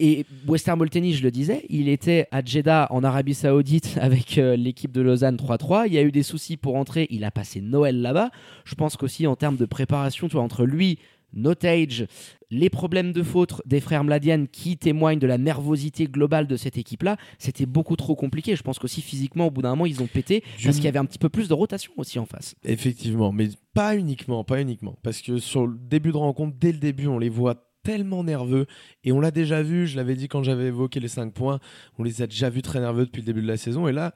Et 0.00 0.24
Wester 0.46 0.74
Molteni, 0.74 1.12
je 1.12 1.22
le 1.22 1.30
disais, 1.30 1.66
il 1.68 1.90
était 1.90 2.26
à 2.30 2.42
Jeddah 2.42 2.86
en 2.88 3.04
Arabie 3.04 3.34
Saoudite 3.34 3.98
avec 4.00 4.38
euh, 4.38 4.56
l'équipe 4.56 4.92
de 4.92 5.02
Lausanne 5.02 5.36
3-3. 5.36 5.84
Il 5.88 5.92
y 5.92 5.98
a 5.98 6.02
eu 6.02 6.12
des 6.12 6.22
soucis 6.22 6.56
pour 6.56 6.76
entrer. 6.76 7.06
Il 7.10 7.22
a 7.22 7.30
passé 7.30 7.60
Noël 7.60 8.00
là-bas. 8.00 8.30
Je 8.64 8.74
pense 8.74 8.96
qu'aussi 8.96 9.26
en 9.26 9.36
termes 9.36 9.56
de 9.56 9.66
préparation, 9.66 10.28
tu 10.28 10.34
vois, 10.34 10.42
entre 10.42 10.64
lui, 10.64 10.98
Notage, 11.32 12.06
les 12.50 12.68
problèmes 12.68 13.12
de 13.12 13.22
faute 13.22 13.62
des 13.64 13.80
frères 13.80 14.04
Mladian 14.04 14.46
qui 14.50 14.76
témoignent 14.76 15.18
de 15.18 15.26
la 15.26 15.38
nervosité 15.38 16.06
globale 16.06 16.46
de 16.46 16.56
cette 16.56 16.76
équipe-là, 16.76 17.16
c'était 17.38 17.66
beaucoup 17.66 17.96
trop 17.96 18.14
compliqué. 18.14 18.56
Je 18.56 18.62
pense 18.62 18.78
qu'aussi 18.78 19.00
physiquement, 19.00 19.46
au 19.46 19.50
bout 19.50 19.62
d'un 19.62 19.70
moment, 19.70 19.86
ils 19.86 20.02
ont 20.02 20.06
pété 20.06 20.42
parce 20.62 20.76
qu'il 20.76 20.84
y 20.84 20.88
avait 20.88 20.98
un 20.98 21.06
petit 21.06 21.18
peu 21.18 21.28
plus 21.28 21.48
de 21.48 21.54
rotation 21.54 21.92
aussi 21.96 22.18
en 22.18 22.26
face. 22.26 22.54
Effectivement, 22.64 23.32
mais 23.32 23.48
pas 23.74 23.96
uniquement, 23.96 24.44
pas 24.44 24.60
uniquement. 24.60 24.98
Parce 25.02 25.22
que 25.22 25.38
sur 25.38 25.66
le 25.66 25.76
début 25.78 26.12
de 26.12 26.18
rencontre, 26.18 26.56
dès 26.58 26.72
le 26.72 26.78
début, 26.78 27.06
on 27.06 27.18
les 27.18 27.30
voit 27.30 27.68
tellement 27.82 28.24
nerveux. 28.24 28.66
Et 29.04 29.12
on 29.12 29.20
l'a 29.20 29.30
déjà 29.30 29.62
vu, 29.62 29.86
je 29.86 29.96
l'avais 29.96 30.14
dit 30.14 30.28
quand 30.28 30.42
j'avais 30.42 30.66
évoqué 30.66 31.00
les 31.00 31.08
5 31.08 31.32
points, 31.32 31.58
on 31.98 32.02
les 32.02 32.22
a 32.22 32.26
déjà 32.26 32.50
vus 32.50 32.62
très 32.62 32.80
nerveux 32.80 33.06
depuis 33.06 33.20
le 33.20 33.26
début 33.26 33.42
de 33.42 33.48
la 33.48 33.56
saison. 33.56 33.88
Et 33.88 33.92
là, 33.92 34.14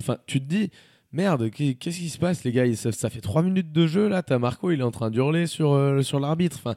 enfin, 0.00 0.18
tu 0.26 0.40
te 0.40 0.46
dis, 0.46 0.70
merde, 1.14 1.50
qu'est- 1.50 1.74
qu'est-ce 1.74 1.98
qui 1.98 2.08
se 2.10 2.18
passe, 2.18 2.44
les 2.44 2.52
gars? 2.52 2.72
Ça, 2.76 2.92
ça 2.92 3.08
fait 3.10 3.20
3 3.20 3.42
minutes 3.42 3.72
de 3.72 3.86
jeu, 3.86 4.08
là, 4.08 4.22
t'as 4.22 4.38
Marco, 4.38 4.70
il 4.70 4.80
est 4.80 4.84
en 4.84 4.90
train 4.90 5.10
d'hurler 5.10 5.46
sur, 5.46 5.72
euh, 5.72 6.02
sur 6.02 6.20
l'arbitre. 6.20 6.58
Enfin, 6.58 6.74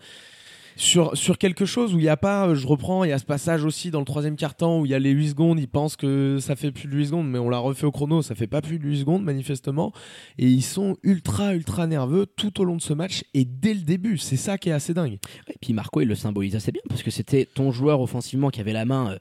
sur, 0.79 1.17
sur 1.17 1.39
quelque 1.39 1.65
chose 1.65 1.95
où 1.95 1.97
il 1.97 2.03
n'y 2.03 2.07
a 2.07 2.17
pas, 2.17 2.49
euh, 2.49 2.53
je 2.55 2.67
reprends, 2.67 3.03
il 3.03 3.09
y 3.09 3.11
a 3.11 3.17
ce 3.17 3.25
passage 3.25 3.65
aussi 3.65 3.89
dans 3.89 3.97
le 3.97 4.05
troisième 4.05 4.35
quart-temps 4.35 4.79
où 4.79 4.85
il 4.85 4.91
y 4.91 4.93
a 4.93 4.99
les 4.99 5.09
8 5.09 5.29
secondes, 5.29 5.59
ils 5.59 5.67
pensent 5.67 5.95
que 5.95 6.37
ça 6.39 6.55
fait 6.55 6.71
plus 6.71 6.87
de 6.87 6.95
8 6.95 7.07
secondes, 7.07 7.27
mais 7.27 7.39
on 7.39 7.49
l'a 7.49 7.57
refait 7.57 7.87
au 7.87 7.91
chrono, 7.91 8.21
ça 8.21 8.35
fait 8.35 8.45
pas 8.45 8.61
plus 8.61 8.77
de 8.77 8.87
8 8.87 8.99
secondes 8.99 9.23
manifestement. 9.23 9.91
Et 10.37 10.45
ils 10.47 10.61
sont 10.61 10.95
ultra, 11.01 11.55
ultra 11.55 11.87
nerveux 11.87 12.27
tout 12.27 12.61
au 12.61 12.63
long 12.63 12.75
de 12.75 12.81
ce 12.83 12.93
match 12.93 13.23
et 13.33 13.43
dès 13.43 13.73
le 13.73 13.81
début. 13.81 14.19
C'est 14.19 14.37
ça 14.37 14.59
qui 14.59 14.69
est 14.69 14.73
assez 14.73 14.93
dingue. 14.93 15.17
Et 15.49 15.55
puis 15.59 15.73
Marco, 15.73 15.99
il 16.01 16.07
le 16.07 16.13
symbolise 16.15 16.55
assez 16.55 16.71
bien 16.71 16.83
parce 16.89 17.01
que 17.01 17.09
c'était 17.09 17.45
ton 17.45 17.71
joueur 17.71 17.99
offensivement 18.01 18.51
qui 18.51 18.59
avait 18.61 18.71
la 18.73 18.85
main 18.85 19.13
euh, 19.13 19.17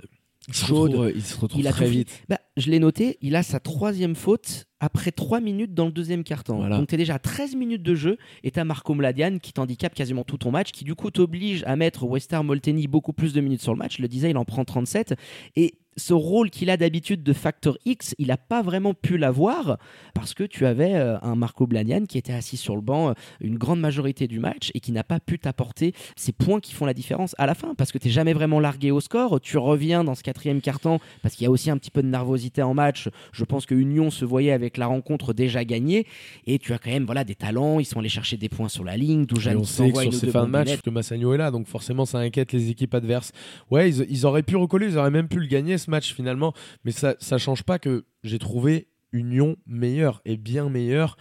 Il 0.49 0.55
se 0.55 0.67
chaude. 0.67 0.91
retrouve, 0.91 1.13
il 1.17 1.23
se 1.23 1.39
retrouve 1.41 1.61
Il 1.63 1.71
très 1.71 1.89
vite. 1.89 2.23
Bah, 2.29 2.39
je 2.59 2.71
l'ai 2.71 2.81
noté, 2.81 3.17
il 3.23 3.35
a 3.35 3.43
sa 3.43 3.61
troisième 3.61 4.15
faute 4.15 4.66
après 4.81 5.11
3 5.11 5.41
minutes 5.41 5.75
dans 5.75 5.87
le 5.87 5.93
deuxième 5.93 6.25
quart-temps. 6.25 6.59
Voilà. 6.59 6.77
Donc 6.79 6.89
tu 6.89 6.95
es 6.95 6.99
déjà 6.99 7.15
à 7.15 7.19
13 7.19 7.55
minutes 7.57 7.83
de 7.83 7.95
jeu 7.95 8.19
et 8.43 8.51
tu 8.51 8.61
as 8.61 8.65
Marco 8.65 8.95
Mladian 8.95 9.39
qui 9.39 9.53
t'handicape 9.53 9.95
quasiment 9.95 10.25
tout 10.25 10.39
ton 10.39 10.51
match, 10.51 10.73
qui 10.73 10.85
du 10.85 10.95
coup 10.95 11.11
t'oblige 11.11 11.63
à 11.67 11.77
mettre 11.77 12.05
Wester 12.05 12.43
Molteni 12.43 12.87
beaucoup 12.87 13.13
plus 13.13 13.33
de 13.33 13.41
minutes 13.41 13.63
sur 13.63 13.73
le 13.73 13.79
match. 13.79 13.97
Je 13.97 14.03
le 14.03 14.09
disais, 14.09 14.31
il 14.31 14.37
en 14.37 14.45
prend 14.45 14.65
37. 14.65 15.15
Et 15.57 15.75
ce 15.97 16.13
rôle 16.13 16.51
qu'il 16.51 16.71
a 16.71 16.77
d'habitude 16.77 17.23
de 17.23 17.33
facteur 17.33 17.79
X, 17.85 18.15
il 18.19 18.29
n'a 18.29 18.37
pas 18.37 18.63
vraiment 18.63 18.95
pu 18.95 19.17
l'avoir 19.17 19.79
parce 20.15 20.35
que 20.35 20.45
tu 20.45 20.67
avais 20.67 20.95
euh, 20.95 21.19
un 21.23 21.35
Marco 21.35 21.67
Blanian 21.67 22.05
qui 22.07 22.19
était 22.19 22.33
assis 22.33 22.57
sur 22.57 22.77
le 22.77 22.83
banc 22.83 23.11
euh, 23.11 23.13
une 23.41 23.57
grande 23.57 23.81
majorité 23.81 24.29
du 24.29 24.39
match 24.39 24.71
et 24.75 24.81
qui 24.81 24.93
n'a 24.93 25.05
pas 25.05 25.21
pu 25.21 25.39
t'apporter 25.39 25.95
ces 26.15 26.33
points 26.33 26.61
qui 26.61 26.75
font 26.75 26.87
la 26.87 26.95
différence 26.95 27.35
à 27.39 27.47
la 27.47 27.55
fin 27.55 27.75
parce 27.75 27.93
que 27.93 27.99
tu 27.99 28.09
n'es 28.09 28.13
jamais 28.13 28.35
vraiment 28.35 28.61
largué 28.61 28.91
au 28.91 29.01
score. 29.01 29.41
Tu 29.41 29.59
reviens 29.59 30.05
dans 30.05 30.15
ce 30.15 30.23
quatrième 30.23 30.61
quart-temps 30.61 31.01
parce 31.23 31.35
qu'il 31.35 31.45
y 31.45 31.47
a 31.47 31.51
aussi 31.51 31.71
un 31.71 31.79
petit 31.79 31.91
peu 31.91 32.03
de 32.03 32.09
nervosité 32.09 32.63
en 32.63 32.75
match. 32.75 33.09
Je 33.33 33.45
pense 33.45 33.65
que 33.65 33.75
Union 33.75 34.11
se 34.11 34.25
voyait 34.25 34.53
avec 34.53 34.77
la 34.77 34.87
rencontre 34.87 35.33
déjà 35.33 35.65
gagnée 35.65 36.07
et 36.47 36.59
tu 36.59 36.73
as 36.73 36.79
quand 36.79 36.91
même 36.91 37.07
voilà, 37.07 37.25
des 37.25 37.35
talents. 37.35 37.81
Ils 37.81 37.87
sont 37.87 38.01
allés 38.01 38.09
chercher 38.09 38.37
des 38.37 38.49
points 38.49 38.69
sur 38.69 38.85
la 38.85 38.97
ligne. 38.97 39.25
Doujane 39.25 39.57
on 39.57 39.65
sait 39.65 39.91
que 39.91 40.03
sur 40.03 40.15
ces 40.15 40.31
fins 40.31 40.45
de 40.45 40.51
match, 40.51 40.81
que 40.83 40.91
Massagno 40.91 41.33
est 41.33 41.39
là, 41.39 41.51
donc 41.51 41.67
forcément 41.67 42.05
ça 42.05 42.19
inquiète 42.19 42.53
les 42.53 42.71
équipes 42.71 42.95
adverses. 42.95 43.33
Ouais, 43.71 43.89
ils, 43.89 44.07
ils 44.11 44.27
auraient 44.27 44.43
pu 44.43 44.57
recoller, 44.57 44.87
ils 44.89 44.99
auraient 44.99 45.11
même 45.11 45.29
pu 45.29 45.41
le 45.41 45.47
gagner 45.47 45.79
match 45.89 46.15
finalement, 46.15 46.53
mais 46.85 46.93
ça 46.93 47.17
ça 47.19 47.39
change 47.39 47.63
pas 47.63 47.79
que 47.79 48.07
j'ai 48.23 48.39
trouvé 48.39 48.89
Union 49.13 49.57
meilleure 49.67 50.21
et 50.25 50.37
bien 50.37 50.69
meilleure, 50.69 51.17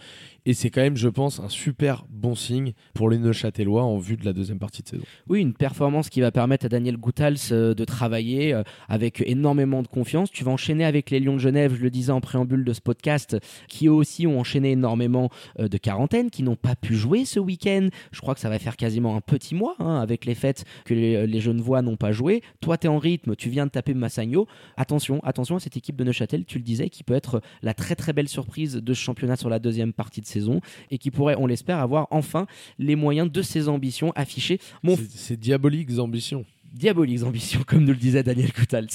et 0.46 0.54
c'est 0.54 0.70
quand 0.70 0.80
même, 0.80 0.96
je 0.96 1.08
pense, 1.08 1.40
un 1.40 1.48
super 1.48 2.06
bon 2.08 2.36
signe 2.36 2.72
pour 2.94 3.10
les 3.10 3.18
Neuchâtelois 3.18 3.82
en 3.82 3.98
vue 3.98 4.16
de 4.16 4.24
la 4.24 4.32
deuxième 4.32 4.60
partie 4.60 4.82
de 4.84 4.88
saison. 4.88 5.02
Oui, 5.28 5.40
une 5.40 5.54
performance 5.54 6.08
qui 6.08 6.20
va 6.20 6.30
permettre 6.30 6.66
à 6.66 6.68
Daniel 6.68 6.96
Goutals 6.96 7.34
euh, 7.50 7.74
de 7.74 7.84
travailler 7.84 8.54
euh, 8.54 8.62
avec 8.88 9.24
énormément 9.26 9.82
de 9.82 9.88
confiance. 9.88 10.30
Tu 10.30 10.44
vas 10.44 10.52
enchaîner 10.52 10.84
avec 10.84 11.10
les 11.10 11.18
Lions 11.18 11.34
de 11.34 11.40
Genève, 11.40 11.74
je 11.74 11.82
le 11.82 11.90
disais 11.90 12.12
en 12.12 12.20
préambule 12.20 12.64
de 12.64 12.72
ce 12.72 12.80
podcast, 12.80 13.36
qui 13.66 13.88
eux 13.88 13.92
aussi 13.92 14.28
ont 14.28 14.38
enchaîné 14.38 14.70
énormément 14.70 15.30
euh, 15.58 15.66
de 15.66 15.78
quarantaine, 15.78 16.30
qui 16.30 16.44
n'ont 16.44 16.54
pas 16.54 16.76
pu 16.76 16.94
jouer 16.94 17.24
ce 17.24 17.40
week-end. 17.40 17.88
Je 18.12 18.20
crois 18.20 18.34
que 18.34 18.40
ça 18.40 18.48
va 18.48 18.60
faire 18.60 18.76
quasiment 18.76 19.16
un 19.16 19.20
petit 19.20 19.56
mois 19.56 19.74
hein, 19.80 19.96
avec 19.96 20.24
les 20.26 20.36
fêtes 20.36 20.64
que 20.84 20.94
les, 20.94 21.26
les 21.26 21.40
Genevois 21.40 21.82
n'ont 21.82 21.96
pas 21.96 22.12
joué. 22.12 22.42
Toi, 22.60 22.78
tu 22.78 22.86
es 22.86 22.90
en 22.90 22.98
rythme, 22.98 23.34
tu 23.34 23.50
viens 23.50 23.66
de 23.66 23.72
taper 23.72 23.94
Massagno. 23.94 24.46
Attention, 24.76 25.20
attention 25.24 25.56
à 25.56 25.60
cette 25.60 25.76
équipe 25.76 25.96
de 25.96 26.04
Neuchâtel, 26.04 26.44
tu 26.44 26.58
le 26.58 26.64
disais, 26.64 26.88
qui 26.88 27.02
peut 27.02 27.14
être 27.14 27.40
la 27.62 27.74
très 27.74 27.96
très 27.96 28.12
belle 28.12 28.28
surprise 28.28 28.76
de 28.76 28.94
ce 28.94 29.00
championnat 29.00 29.34
sur 29.34 29.48
la 29.48 29.58
deuxième 29.58 29.92
partie 29.92 30.20
de 30.20 30.26
saison 30.26 30.35
et 30.90 30.98
qui 30.98 31.10
pourrait, 31.10 31.36
on 31.38 31.46
l'espère, 31.46 31.78
avoir 31.78 32.06
enfin 32.10 32.46
les 32.78 32.96
moyens 32.96 33.30
de 33.30 33.42
ses 33.42 33.68
ambitions 33.68 34.12
affichées. 34.16 34.58
Mon 34.82 34.96
C'est- 35.14 35.36
diaboliques 35.36 35.98
ambitions. 35.98 36.44
diaboliques 36.74 37.22
ambitions, 37.22 37.60
comme 37.66 37.80
nous 37.84 37.92
le 37.92 37.96
disait 37.96 38.22
Daniel 38.22 38.52
Koutals. 38.52 38.88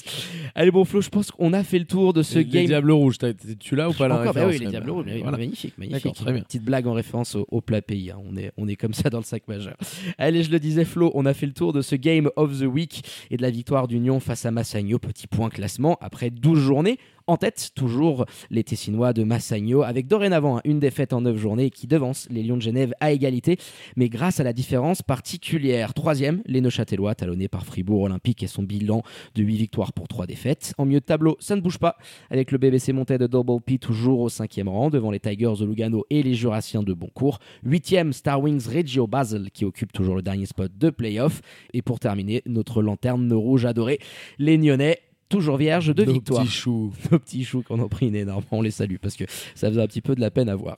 Allez, 0.53 0.69
bon, 0.69 0.85
Flo, 0.85 1.01
je 1.01 1.09
pense 1.09 1.31
qu'on 1.31 1.51
a 1.53 1.63
fait 1.63 1.79
le 1.79 1.85
tour 1.85 2.13
de 2.13 2.21
ce 2.21 2.37
les, 2.37 2.45
game. 2.45 2.61
les 2.61 2.67
Diables 2.67 2.91
Rouges, 2.91 3.15
tu 3.59 3.75
l'as 3.75 3.89
ou 3.89 3.93
pas 3.93 4.07
la 4.07 4.19
Encore, 4.21 4.33
bah 4.35 4.45
oui, 4.47 4.59
les 4.59 4.67
Diables 4.67 4.91
Rouges, 4.91 5.05
Voilà. 5.23 5.37
magnifique, 5.37 5.75
magnifique. 5.79 6.13
Très 6.13 6.31
bien. 6.31 6.43
Petite 6.43 6.63
blague 6.63 6.85
en 6.85 6.93
référence 6.93 7.33
au, 7.35 7.47
au 7.49 7.59
plat 7.61 7.81
pays. 7.81 8.11
hein. 8.11 8.17
On, 8.29 8.37
est, 8.37 8.51
on 8.57 8.67
est 8.67 8.75
comme 8.75 8.93
ça 8.93 9.09
dans 9.09 9.17
le 9.17 9.23
sac 9.23 9.47
majeur. 9.47 9.75
Allez, 10.19 10.43
je 10.43 10.51
le 10.51 10.59
disais, 10.59 10.85
Flo, 10.85 11.11
on 11.15 11.25
a 11.25 11.33
fait 11.33 11.47
le 11.47 11.53
tour 11.53 11.73
de 11.73 11.81
ce 11.81 11.95
Game 11.95 12.29
of 12.35 12.59
the 12.59 12.65
Week 12.65 13.03
et 13.31 13.37
de 13.37 13.41
la 13.41 13.49
victoire 13.49 13.87
d'Union 13.87 14.19
face 14.19 14.45
à 14.45 14.51
Massagno. 14.51 14.99
Petit 14.99 15.25
point 15.25 15.49
classement 15.49 15.97
après 16.01 16.29
12 16.29 16.59
journées. 16.59 16.99
En 17.27 17.37
tête, 17.37 17.71
toujours 17.75 18.25
les 18.49 18.63
Tessinois 18.63 19.13
de 19.13 19.23
Massagno, 19.23 19.83
avec 19.83 20.07
dorénavant 20.07 20.57
hein, 20.57 20.61
une 20.65 20.79
défaite 20.79 21.13
en 21.13 21.21
9 21.21 21.37
journées 21.37 21.69
qui 21.69 21.87
devance 21.87 22.27
les 22.29 22.43
Lions 22.43 22.57
de 22.57 22.61
Genève 22.61 22.93
à 22.99 23.11
égalité, 23.11 23.57
mais 23.95 24.09
grâce 24.09 24.39
à 24.39 24.43
la 24.43 24.53
différence 24.53 25.01
particulière. 25.01 25.93
Troisième, 25.93 26.41
les 26.45 26.61
Neuchâtelois, 26.61 27.15
talonnés 27.15 27.47
par 27.47 27.65
Fribourg 27.65 28.01
Olympique 28.01 28.43
et 28.43 28.47
son 28.47 28.63
bilan 28.63 29.03
de 29.35 29.43
8 29.43 29.55
victoires 29.55 29.93
pour 29.93 30.07
3 30.07 30.25
défaites. 30.25 30.73
En 30.77 30.85
milieu 30.85 30.99
de 30.99 31.05
tableau, 31.05 31.37
ça 31.39 31.55
ne 31.55 31.61
bouge 31.61 31.77
pas, 31.77 31.97
avec 32.29 32.51
le 32.51 32.57
BBC 32.57 32.93
monté 32.93 33.17
de 33.17 33.27
Double 33.27 33.61
P 33.61 33.77
toujours 33.77 34.21
au 34.21 34.29
cinquième 34.29 34.67
rang, 34.67 34.89
devant 34.89 35.11
les 35.11 35.19
Tigers 35.19 35.53
de 35.59 35.65
Lugano 35.65 36.05
et 36.09 36.23
les 36.23 36.33
Jurassiens 36.33 36.83
de 36.83 36.93
Boncourt. 36.93 37.39
Huitième, 37.63 38.13
Star 38.13 38.41
Wings 38.41 38.67
Reggio 38.67 39.07
Basel, 39.07 39.51
qui 39.51 39.65
occupe 39.65 39.93
toujours 39.93 40.15
le 40.15 40.21
dernier 40.21 40.45
spot 40.45 40.71
de 40.77 40.89
playoff. 40.89 41.41
Et 41.73 41.81
pour 41.81 41.99
terminer, 41.99 42.41
notre 42.45 42.81
lanterne 42.81 43.31
rouge 43.33 43.65
adorée, 43.65 43.99
les 44.39 44.57
Nyonnais. 44.57 44.99
Toujours 45.31 45.57
vierges 45.57 45.95
de 45.95 46.03
Nos 46.03 46.13
victoire 46.13 46.43
petits 46.43 46.51
choux. 46.51 46.93
nos 47.11 47.19
petits 47.19 47.43
choux 47.43 47.63
qu'on 47.63 47.79
en 47.79 47.87
pris 47.87 48.07
une 48.07 48.15
énorme. 48.15 48.43
On 48.51 48.61
les 48.61 48.71
salue 48.71 48.97
parce 49.01 49.15
que 49.15 49.23
ça 49.55 49.69
faisait 49.69 49.81
un 49.81 49.87
petit 49.87 50.01
peu 50.01 50.13
de 50.13 50.21
la 50.21 50.29
peine 50.29 50.49
à 50.49 50.55
voir. 50.55 50.77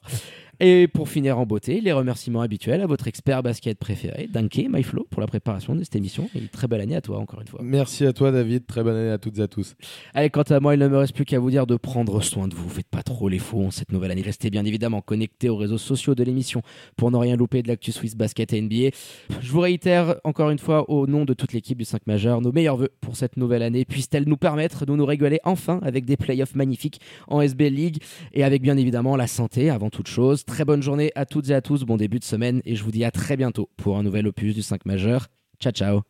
Et 0.66 0.88
pour 0.88 1.10
finir 1.10 1.38
en 1.40 1.46
beauté, 1.46 1.82
les 1.82 1.92
remerciements 1.92 2.40
habituels 2.40 2.80
à 2.80 2.88
votre 2.88 3.10
expert 3.10 3.44
basket 3.44 3.78
préféré, 3.78 4.30
Danke, 4.32 4.62
MyFlow, 4.70 5.06
pour 5.10 5.20
la 5.20 5.28
préparation 5.28 5.76
de 5.76 5.84
cette 5.84 5.98
émission. 5.98 6.30
Et 6.34 6.40
une 6.40 6.48
très 6.48 6.70
belle 6.70 6.80
année 6.80 6.96
à 6.96 7.02
toi, 7.02 7.20
encore 7.20 7.42
une 7.42 7.48
fois. 7.50 7.60
Merci 7.62 8.06
à 8.06 8.14
toi, 8.14 8.32
David. 8.32 8.66
Très 8.66 8.82
bonne 8.82 8.96
année 8.96 9.12
à 9.12 9.18
toutes 9.18 9.40
et 9.40 9.42
à 9.42 9.50
tous. 9.50 9.76
Allez, 10.14 10.30
quant 10.30 10.44
à 10.44 10.62
moi, 10.62 10.74
il 10.74 10.80
ne 10.80 10.88
me 10.88 10.98
reste 10.98 11.14
plus 11.14 11.26
qu'à 11.26 11.38
vous 11.38 11.50
dire 11.50 11.68
de 11.68 11.76
prendre 11.76 12.24
soin 12.24 12.48
de 12.48 12.56
vous. 12.56 12.70
Faites 12.70 12.88
pas 12.88 13.04
trop 13.04 13.28
les 13.28 13.40
fous 13.40 13.62
en 13.62 13.72
cette 13.72 13.92
nouvelle 13.92 14.12
année. 14.12 14.22
Restez 14.22 14.50
bien 14.50 14.64
évidemment 14.64 15.02
connectés 15.02 15.50
aux 15.50 15.58
réseaux 15.58 15.78
sociaux 15.78 16.16
de 16.16 16.24
l'émission 16.24 16.62
pour 16.96 17.12
ne 17.12 17.18
rien 17.18 17.36
louper 17.36 17.62
de 17.62 17.68
l'actu 17.68 17.92
Swiss 17.92 18.16
Basket 18.16 18.54
et 18.54 18.62
NBA. 18.62 18.96
Je 19.42 19.52
vous 19.52 19.60
réitère 19.60 20.16
encore 20.24 20.50
une 20.50 20.60
fois 20.60 20.90
au 20.90 21.08
nom 21.08 21.26
de 21.26 21.34
toute 21.34 21.52
l'équipe 21.52 21.78
du 21.78 21.84
5 21.84 22.08
majeur 22.08 22.40
nos 22.40 22.54
meilleurs 22.54 22.78
vœux 22.78 22.94
pour 23.02 23.18
cette 23.18 23.36
nouvelle 23.36 23.64
année. 23.64 23.84
Puisse-t-elle 23.84 24.30
nous 24.30 24.38
permettre 24.38 24.86
de 24.86 24.94
nous 24.94 25.06
régaler 25.06 25.42
enfin 25.44 25.82
avec 25.84 26.06
des 26.06 26.16
playoffs 26.16 26.56
magnifiques 26.56 27.02
en 27.28 27.42
SB 27.42 27.70
League 27.70 27.98
et 28.32 28.46
avec 28.46 28.62
bien 28.62 28.78
évidemment 28.78 29.18
la 29.18 29.28
santé 29.28 29.70
avant 29.70 29.90
toute 29.90 30.08
chose. 30.08 30.46
Très 30.54 30.66
bonne 30.66 30.84
journée 30.84 31.12
à 31.16 31.26
toutes 31.26 31.50
et 31.50 31.56
à 31.56 31.62
tous. 31.62 31.84
Bon 31.84 31.98
début 31.98 32.20
de 32.20 32.24
semaine 32.24 32.62
et 32.64 32.76
je 32.76 32.84
vous 32.84 32.92
dis 32.92 33.04
à 33.04 33.10
très 33.10 33.36
bientôt 33.38 33.72
pour 33.76 33.98
un 33.98 34.04
nouvel 34.04 34.28
opus 34.28 34.54
du 34.54 34.62
5 34.62 34.86
majeur. 34.86 35.30
Ciao 35.60 35.72
ciao 35.72 36.02